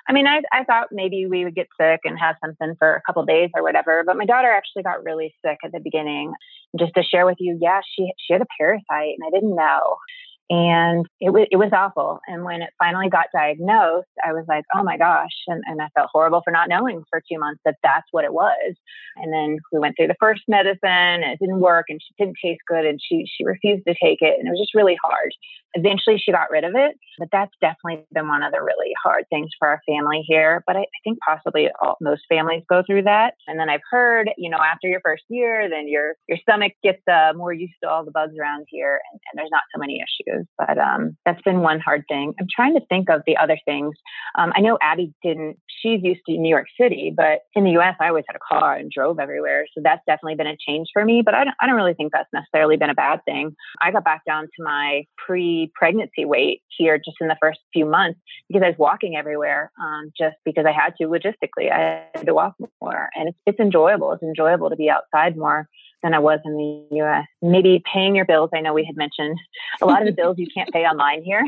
[0.08, 3.02] i mean i, I thought maybe we would get sick and have something for a
[3.06, 6.34] couple days or whatever but my daughter actually got really sick at the beginning
[6.80, 9.98] just to share with you yeah she she had a parasite and I didn't know.
[10.52, 12.20] And it was it was awful.
[12.28, 15.32] And when it finally got diagnosed, I was like, oh my gosh.
[15.48, 18.34] And, and I felt horrible for not knowing for two months that that's what it
[18.34, 18.76] was.
[19.16, 22.36] And then we went through the first medicine and it didn't work and she didn't
[22.44, 24.36] taste good and she she refused to take it.
[24.38, 25.32] And it was just really hard.
[25.74, 26.98] Eventually she got rid of it.
[27.18, 30.66] But that's definitely been one of the really hard things for our family here.
[30.68, 33.36] But I, I think possibly all, most families go through that.
[33.48, 37.02] And then I've heard, you know, after your first year, then your your stomach gets
[37.10, 40.04] uh, more used to all the bugs around here and, and there's not so many
[40.04, 40.41] issues.
[40.58, 42.34] But um, that's been one hard thing.
[42.40, 43.96] I'm trying to think of the other things.
[44.38, 47.96] Um, I know Abby didn't, she's used to New York City, but in the US,
[48.00, 49.66] I always had a car and drove everywhere.
[49.74, 51.22] So that's definitely been a change for me.
[51.24, 53.56] But I don't, I don't really think that's necessarily been a bad thing.
[53.82, 57.86] I got back down to my pre pregnancy weight here just in the first few
[57.86, 61.72] months because I was walking everywhere um, just because I had to logistically.
[61.72, 63.10] I had to walk more.
[63.16, 64.12] And it's, it's enjoyable.
[64.14, 65.68] It's enjoyable to be outside more
[66.04, 67.26] than I was in the US.
[67.42, 68.50] Maybe paying your bills.
[68.54, 69.38] I know we had mentioned
[69.82, 71.44] a lot of the bills you can't pay online here.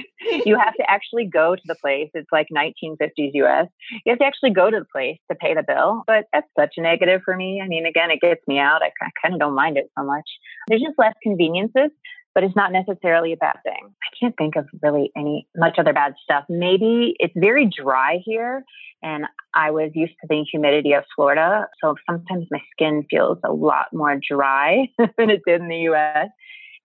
[0.46, 2.10] You have to actually go to the place.
[2.14, 3.68] It's like 1950s US.
[4.06, 6.04] You have to actually go to the place to pay the bill.
[6.08, 7.62] But that's such a negative for me.
[7.62, 8.82] I mean, again, it gets me out.
[8.82, 10.30] I, I kind of don't mind it so much.
[10.68, 11.92] There's just less conveniences
[12.34, 13.82] but it's not necessarily a bad thing.
[13.84, 16.46] I can't think of really any much other bad stuff.
[16.50, 18.64] Maybe it's very dry here
[19.04, 21.68] and I was used to the humidity of Florida.
[21.82, 26.30] So sometimes my skin feels a lot more dry than it did in the US.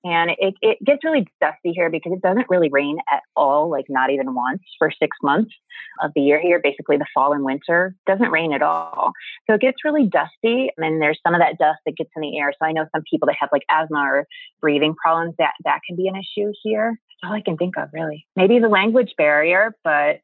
[0.04, 3.86] And it, it gets really dusty here because it doesn't really rain at all, like
[3.88, 5.52] not even once for six months
[6.02, 7.94] of the year here, basically the fall and winter.
[8.06, 9.12] doesn't rain at all.
[9.48, 10.70] So it gets really dusty.
[10.76, 12.52] And there's some of that dust that gets in the air.
[12.52, 14.26] So I know some people that have like asthma or
[14.60, 16.98] breathing problems, that, that can be an issue here.
[17.22, 18.26] That's all I can think of, really.
[18.36, 20.20] Maybe the language barrier, but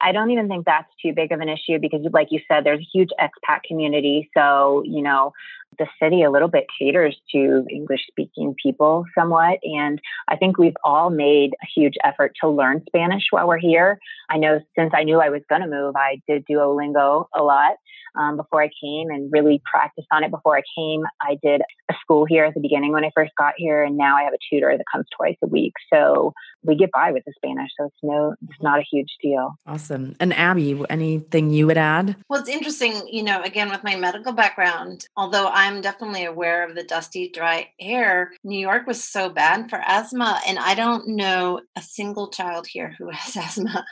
[0.00, 2.80] I don't even think that's too big of an issue because, like you said, there's
[2.80, 4.30] a huge expat community.
[4.36, 5.32] So, you know,
[5.78, 9.58] the city a little bit caters to English speaking people somewhat.
[9.62, 13.98] And I think we've all made a huge effort to learn Spanish while we're here.
[14.28, 17.76] I know since I knew I was going to move, I did Duolingo a lot
[18.18, 21.04] um, before I came and really practiced on it before I came.
[21.20, 24.16] I did a school here at the beginning when I first got here, and now
[24.16, 25.72] I have a tutor that comes twice a week.
[25.92, 27.70] So we get by with the Spanish.
[27.78, 29.54] So it's no, it's not a huge deal.
[29.66, 30.14] Awesome.
[30.20, 32.16] And Abby, anything you would add?
[32.28, 36.74] Well, it's interesting, you know, again, with my medical background, although I'm definitely aware of
[36.74, 40.40] the dusty, dry air, New York was so bad for asthma.
[40.44, 43.84] And I don't know a single child here who has asthma.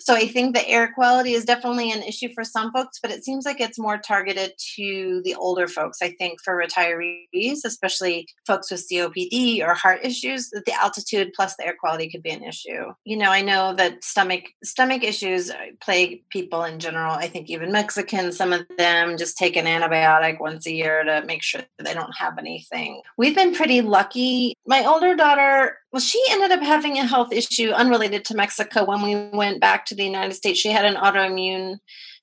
[0.00, 3.24] So I think the air quality is definitely an issue for some folks, but it
[3.24, 6.02] seems like it's more targeted to the older folks.
[6.02, 11.66] I think for retirees, especially folks with COPD or heart issues, the altitude plus the
[11.66, 12.92] air quality could be an issue.
[13.04, 17.14] You know, I know that stomach stomach issues uh, plague people in general.
[17.14, 21.22] I think even Mexicans, some of them just take an antibiotic once a year to
[21.26, 23.02] make sure they don't have anything.
[23.16, 24.54] We've been pretty lucky.
[24.66, 29.02] My older daughter, well, she ended up having a health issue unrelated to Mexico when
[29.02, 30.58] we went back to the United States.
[30.58, 31.78] She had an autoimmune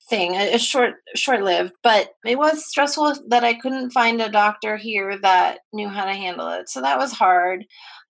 [0.08, 4.76] thing a short short lived but it was stressful that i couldn't find a doctor
[4.76, 7.64] here that knew how to handle it so that was hard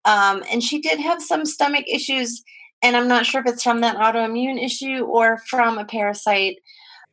[0.05, 2.43] um, and she did have some stomach issues
[2.83, 6.57] and i'm not sure if it's from that autoimmune issue or from a parasite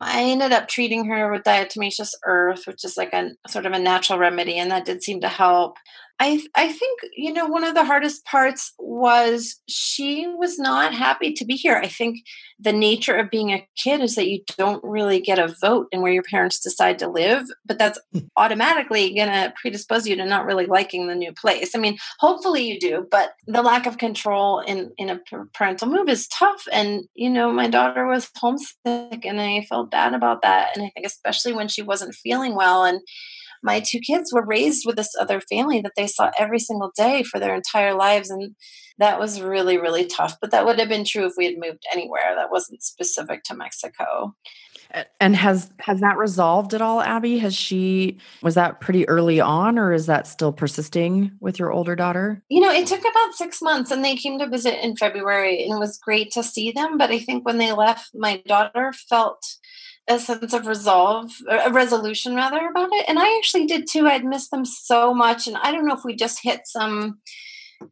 [0.00, 3.78] I ended up treating her with diatomaceous earth, which is like a sort of a
[3.78, 5.76] natural remedy, and that did seem to help.
[6.20, 11.32] I I think you know one of the hardest parts was she was not happy
[11.32, 11.76] to be here.
[11.76, 12.18] I think
[12.58, 16.02] the nature of being a kid is that you don't really get a vote in
[16.02, 18.20] where your parents decide to live, but that's hmm.
[18.36, 21.74] automatically going to predispose you to not really liking the new place.
[21.74, 25.20] I mean, hopefully you do, but the lack of control in in a
[25.54, 30.12] parental move is tough and you know, my daughter was homesick and I felt bad
[30.12, 33.00] about that and I think especially when she wasn't feeling well and
[33.62, 37.22] my two kids were raised with this other family that they saw every single day
[37.22, 38.54] for their entire lives and
[38.98, 41.84] that was really really tough but that would have been true if we had moved
[41.92, 44.34] anywhere that wasn't specific to mexico.
[45.20, 47.38] And has has that resolved at all abby?
[47.38, 51.94] Has she was that pretty early on or is that still persisting with your older
[51.94, 52.42] daughter?
[52.48, 55.74] You know it took about six months and they came to visit in february and
[55.74, 59.56] it was great to see them but i think when they left my daughter felt
[60.10, 63.04] a sense of resolve, a resolution rather about it.
[63.08, 64.06] And I actually did too.
[64.06, 65.46] I'd missed them so much.
[65.46, 67.20] And I don't know if we just hit some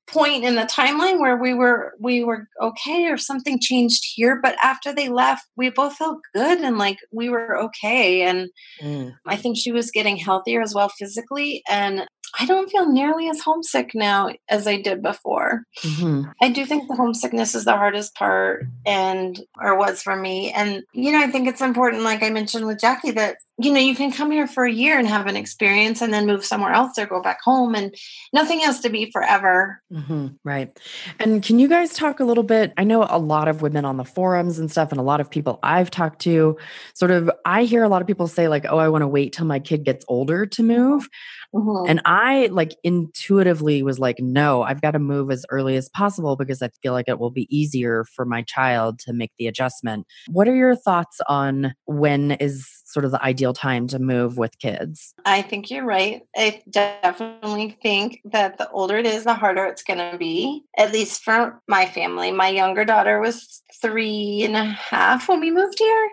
[0.06, 4.54] point in the timeline where we were we were okay or something changed here but
[4.62, 8.50] after they left we both felt good and like we were okay and
[8.82, 9.10] mm.
[9.26, 12.06] i think she was getting healthier as well physically and
[12.38, 15.64] I don't feel nearly as homesick now as I did before.
[15.82, 16.30] Mm-hmm.
[16.42, 20.52] I do think the homesickness is the hardest part, and or was for me.
[20.52, 23.80] And you know, I think it's important, like I mentioned with Jackie, that you know
[23.80, 26.72] you can come here for a year and have an experience, and then move somewhere
[26.72, 27.94] else or go back home, and
[28.32, 29.82] nothing has to be forever.
[29.92, 30.28] Mm-hmm.
[30.44, 30.78] Right.
[31.18, 32.72] And can you guys talk a little bit?
[32.76, 35.30] I know a lot of women on the forums and stuff, and a lot of
[35.30, 36.58] people I've talked to.
[36.94, 39.32] Sort of, I hear a lot of people say like, "Oh, I want to wait
[39.32, 41.08] till my kid gets older to move."
[41.54, 41.90] Mm-hmm.
[41.90, 46.36] And I like intuitively was like, no, I've got to move as early as possible
[46.36, 50.06] because I feel like it will be easier for my child to make the adjustment.
[50.28, 54.58] What are your thoughts on when is sort of the ideal time to move with
[54.58, 55.14] kids?
[55.24, 56.22] I think you're right.
[56.36, 60.92] I definitely think that the older it is, the harder it's going to be, at
[60.92, 62.30] least for my family.
[62.30, 66.10] My younger daughter was three and a half when we moved here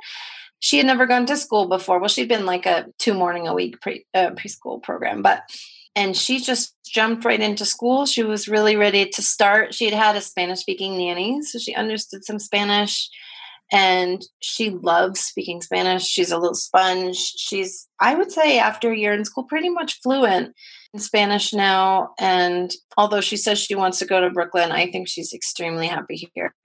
[0.60, 2.00] she had never gone to school before.
[2.00, 5.44] Well, she'd been like a two morning a week pre, uh, preschool program, but
[5.96, 8.06] and she just jumped right into school.
[8.06, 9.74] She was really ready to start.
[9.74, 13.10] She had had a Spanish speaking nanny, so she understood some Spanish
[13.72, 16.06] and she loves speaking Spanish.
[16.06, 17.18] She's a little sponge.
[17.18, 20.54] She's, I would say, after a year in school, pretty much fluent
[21.00, 22.14] Spanish now.
[22.20, 26.30] And although she says she wants to go to Brooklyn, I think she's extremely happy
[26.34, 26.56] here.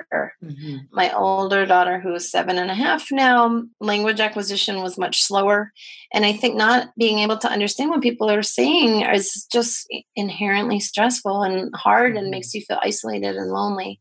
[0.43, 0.77] Mm-hmm.
[0.93, 5.73] My older daughter, who is seven and a half now, language acquisition was much slower.
[6.13, 10.81] And I think not being able to understand what people are saying is just inherently
[10.81, 12.31] stressful and hard and mm-hmm.
[12.31, 14.01] makes you feel isolated and lonely.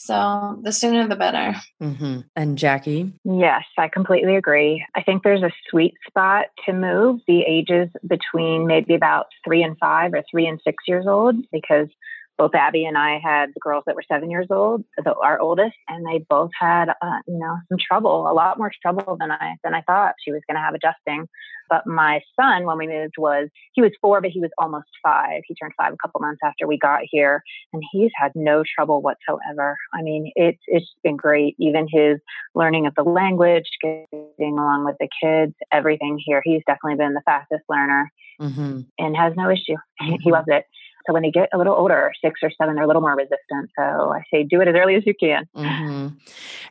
[0.00, 1.56] So the sooner the better.
[1.82, 2.20] Mm-hmm.
[2.36, 3.12] And Jackie?
[3.24, 4.86] Yes, I completely agree.
[4.94, 9.76] I think there's a sweet spot to move the ages between maybe about three and
[9.78, 11.88] five or three and six years old because
[12.38, 15.74] both Abby and I had the girls that were seven years old, the, our oldest,
[15.88, 19.56] and they both had, uh, you know, some trouble, a lot more trouble than I
[19.64, 21.26] than I thought she was going to have adjusting.
[21.68, 25.42] But my son, when we moved, was he was four, but he was almost five.
[25.46, 29.02] He turned five a couple months after we got here, and he's had no trouble
[29.02, 29.76] whatsoever.
[29.92, 31.56] I mean, it's it's been great.
[31.58, 32.18] Even his
[32.54, 36.40] learning of the language, getting along with the kids, everything here.
[36.44, 38.10] He's definitely been the fastest learner,
[38.40, 38.80] mm-hmm.
[38.98, 39.76] and has no issue.
[40.22, 40.64] he loves it.
[41.06, 43.70] So when they get a little older, six or seven, they're a little more resistant.
[43.78, 45.44] So I say do it as early as you can.
[45.56, 46.08] Mm-hmm.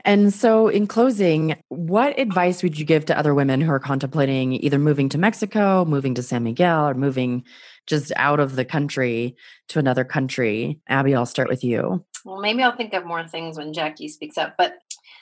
[0.05, 4.53] And so, in closing, what advice would you give to other women who are contemplating
[4.53, 7.43] either moving to Mexico, moving to San Miguel, or moving
[7.87, 9.35] just out of the country
[9.69, 10.79] to another country?
[10.87, 12.05] Abby, I'll start with you.
[12.25, 14.55] Well, maybe I'll think of more things when Jackie speaks up.
[14.57, 14.73] But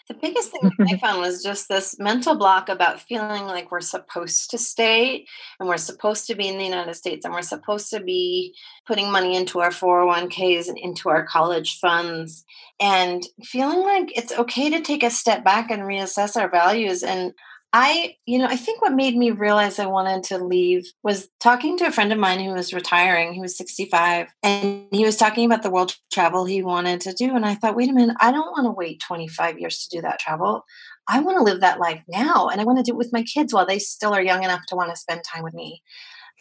[0.08, 4.52] the biggest thing I found was just this mental block about feeling like we're supposed
[4.52, 5.26] to stay
[5.60, 8.54] and we're supposed to be in the United States and we're supposed to be
[8.86, 12.46] putting money into our 401ks and into our college funds
[12.80, 17.34] and feeling like it's okay to take a step back and reassess our values and
[17.78, 21.78] I, you know, I think what made me realize I wanted to leave was talking
[21.78, 23.34] to a friend of mine who was retiring.
[23.34, 27.36] He was 65 and he was talking about the world travel he wanted to do.
[27.36, 30.02] And I thought, wait a minute, I don't want to wait 25 years to do
[30.04, 30.64] that travel.
[31.10, 32.48] I want to live that life now.
[32.48, 34.62] And I want to do it with my kids while they still are young enough
[34.70, 35.84] to want to spend time with me.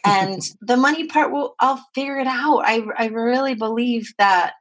[0.05, 2.59] And the money part will, I'll figure it out.
[2.59, 4.53] I, I really believe that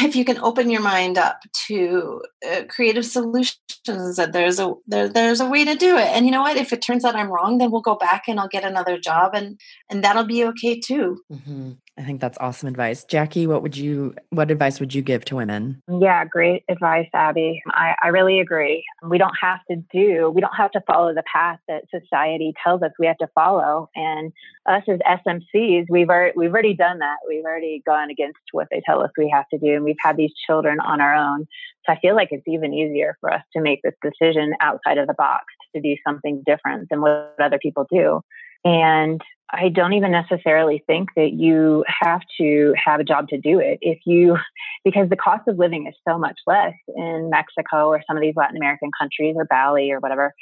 [0.00, 5.08] if you can open your mind up to uh, creative solutions that there's a there,
[5.08, 6.08] there's a way to do it.
[6.08, 6.56] And you know what?
[6.56, 9.32] If it turns out i'm wrong then we'll go back and i'll get another job
[9.34, 9.60] and
[9.90, 11.22] and that'll be okay too.
[11.32, 11.72] Mm-hmm.
[11.98, 13.04] I think that's awesome advice.
[13.04, 15.82] Jackie, what would you what advice would you give to women?
[15.88, 17.62] Yeah, great advice, Abby.
[17.68, 18.84] I, I really agree.
[19.08, 22.82] We don't have to do, we don't have to follow the path that society tells
[22.82, 23.88] us we have to follow.
[23.94, 24.32] And
[24.66, 27.16] us as SMCs, we've already, we've already done that.
[27.26, 29.74] We've already gone against what they tell us we have to do.
[29.74, 31.46] And we've had these children on our own.
[31.86, 35.06] So I feel like it's even easier for us to make this decision outside of
[35.06, 35.44] the box
[35.74, 38.20] to do something different than what other people do.
[38.66, 39.22] And
[39.52, 43.78] I don't even necessarily think that you have to have a job to do it.
[43.80, 44.36] If you,
[44.84, 48.34] because the cost of living is so much less in Mexico or some of these
[48.36, 50.34] Latin American countries or Bali or whatever.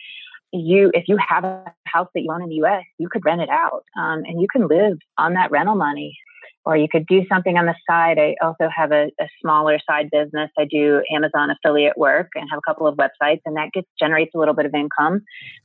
[0.53, 3.41] You, if you have a house that you own in the U.S., you could rent
[3.41, 6.17] it out, um, and you can live on that rental money
[6.65, 8.19] or you could do something on the side.
[8.19, 10.51] I also have a, a, smaller side business.
[10.57, 14.35] I do Amazon affiliate work and have a couple of websites, and that gets generates
[14.35, 15.23] a little bit of income,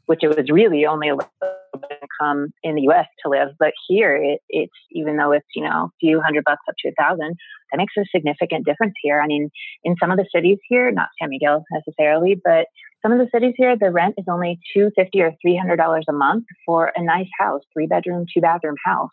[0.07, 1.58] which it was really only a little
[1.89, 3.05] income in the U.S.
[3.23, 6.63] to live, but here it, it's even though it's you know a few hundred bucks
[6.67, 7.35] up to a thousand,
[7.71, 9.21] that makes a significant difference here.
[9.21, 9.49] I mean,
[9.83, 12.67] in some of the cities here, not San Miguel necessarily, but
[13.01, 16.05] some of the cities here, the rent is only two fifty or three hundred dollars
[16.09, 19.11] a month for a nice house, three bedroom, two bathroom house.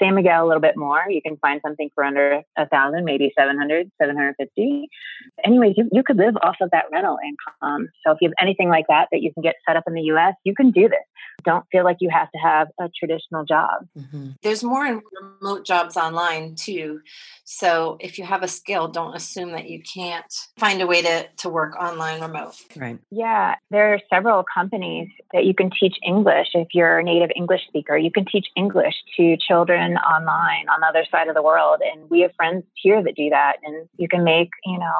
[0.00, 1.04] San Miguel a little bit more.
[1.08, 4.88] You can find something for under a thousand, maybe 700, 750.
[5.44, 7.88] Anyways, you, you could live off of that rental income.
[8.04, 10.02] So if you have anything like that that you can get set up in the
[10.12, 10.98] US, you can do this.
[11.44, 13.86] Don't feel like you have to have a traditional job.
[13.98, 14.30] Mm-hmm.
[14.42, 15.02] There's more and
[15.40, 17.00] remote jobs online too.
[17.44, 21.28] So if you have a skill, don't assume that you can't find a way to,
[21.38, 22.54] to work online remote.
[22.76, 22.98] Right.
[23.10, 23.54] Yeah.
[23.70, 27.96] There are several companies that you can teach English if you're a native English speaker.
[27.96, 31.80] You can teach English to children online on the other side of the world.
[31.80, 33.56] And we have friends here that do that.
[33.64, 34.94] And you can make, you know,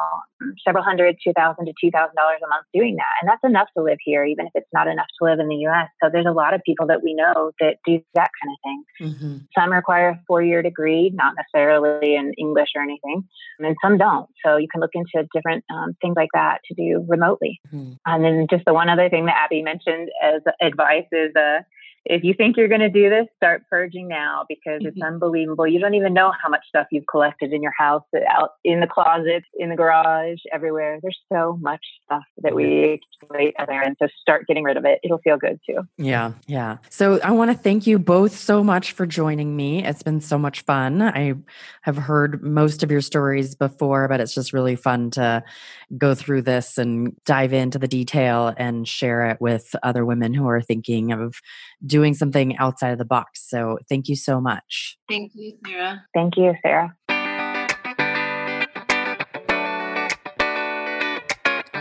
[0.64, 3.14] several hundred, two thousand to two thousand dollars a month doing that.
[3.20, 5.66] And that's enough to live here, even if it's not enough to live in the
[5.66, 5.88] US.
[6.02, 8.85] So there's a lot of people that we know that do that kind of thing.
[9.01, 9.37] Mm-hmm.
[9.59, 13.24] Some require a four year degree, not necessarily in English or anything,
[13.59, 14.28] and some don't.
[14.45, 17.61] So you can look into different um, things like that to do remotely.
[17.73, 17.93] Mm-hmm.
[18.05, 21.61] And then just the one other thing that Abby mentioned as advice is uh,
[22.09, 24.89] if you think you're going to do this, start purging now because mm-hmm.
[24.89, 25.66] it's unbelievable.
[25.66, 28.87] You don't even know how much stuff you've collected in your house, out in the
[28.87, 30.99] closets, in the garage, everywhere.
[31.03, 35.01] There's so much stuff that we accumulate there, and so start getting rid of it.
[35.03, 35.83] It'll feel good too.
[35.99, 36.78] Yeah, yeah.
[36.91, 39.85] So I want to thank you both so much for joining me.
[39.85, 41.03] It's been so much fun.
[41.03, 41.35] I
[41.83, 45.43] have heard most of your stories before, but it's just really fun to
[45.99, 50.49] go through this and dive into the detail and share it with other women who
[50.49, 51.41] are thinking of
[51.85, 53.48] doing something outside of the box.
[53.48, 54.97] So thank you so much.
[55.09, 56.05] Thank you, Sarah.
[56.15, 56.97] Thank you, Sarah.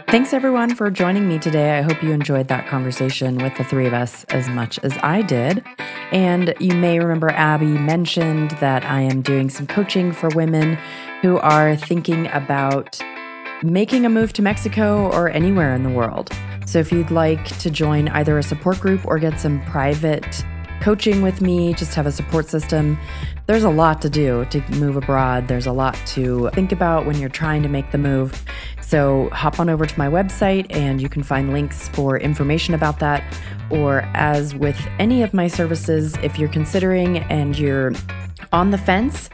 [0.10, 1.78] Thanks everyone for joining me today.
[1.78, 5.24] I hope you enjoyed that conversation with the three of us as much as I
[5.24, 5.62] did.
[6.12, 10.78] And you may remember Abby mentioned that I am doing some coaching for women
[11.22, 13.02] who are thinking about
[13.64, 16.32] making a move to Mexico or anywhere in the world.
[16.66, 20.44] So if you'd like to join either a support group or get some private
[20.82, 22.98] coaching with me, just have a support system,
[23.48, 25.48] there's a lot to do to move abroad.
[25.48, 28.44] There's a lot to think about when you're trying to make the move.
[28.82, 33.00] So hop on over to my website and you can find links for information about
[33.00, 33.24] that.
[33.72, 37.94] Or, as with any of my services, if you're considering and you're
[38.52, 39.30] on the fence,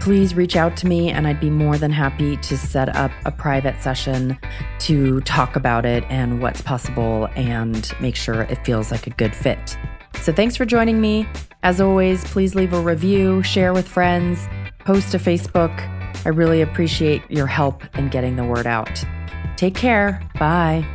[0.00, 3.30] please reach out to me and I'd be more than happy to set up a
[3.30, 4.38] private session
[4.80, 9.34] to talk about it and what's possible and make sure it feels like a good
[9.34, 9.76] fit.
[10.20, 11.26] So thanks for joining me.
[11.62, 14.46] As always, please leave a review, share with friends,
[14.80, 15.90] post to Facebook.
[16.26, 19.04] I really appreciate your help in getting the word out.
[19.56, 20.20] Take care.
[20.38, 20.86] Bye.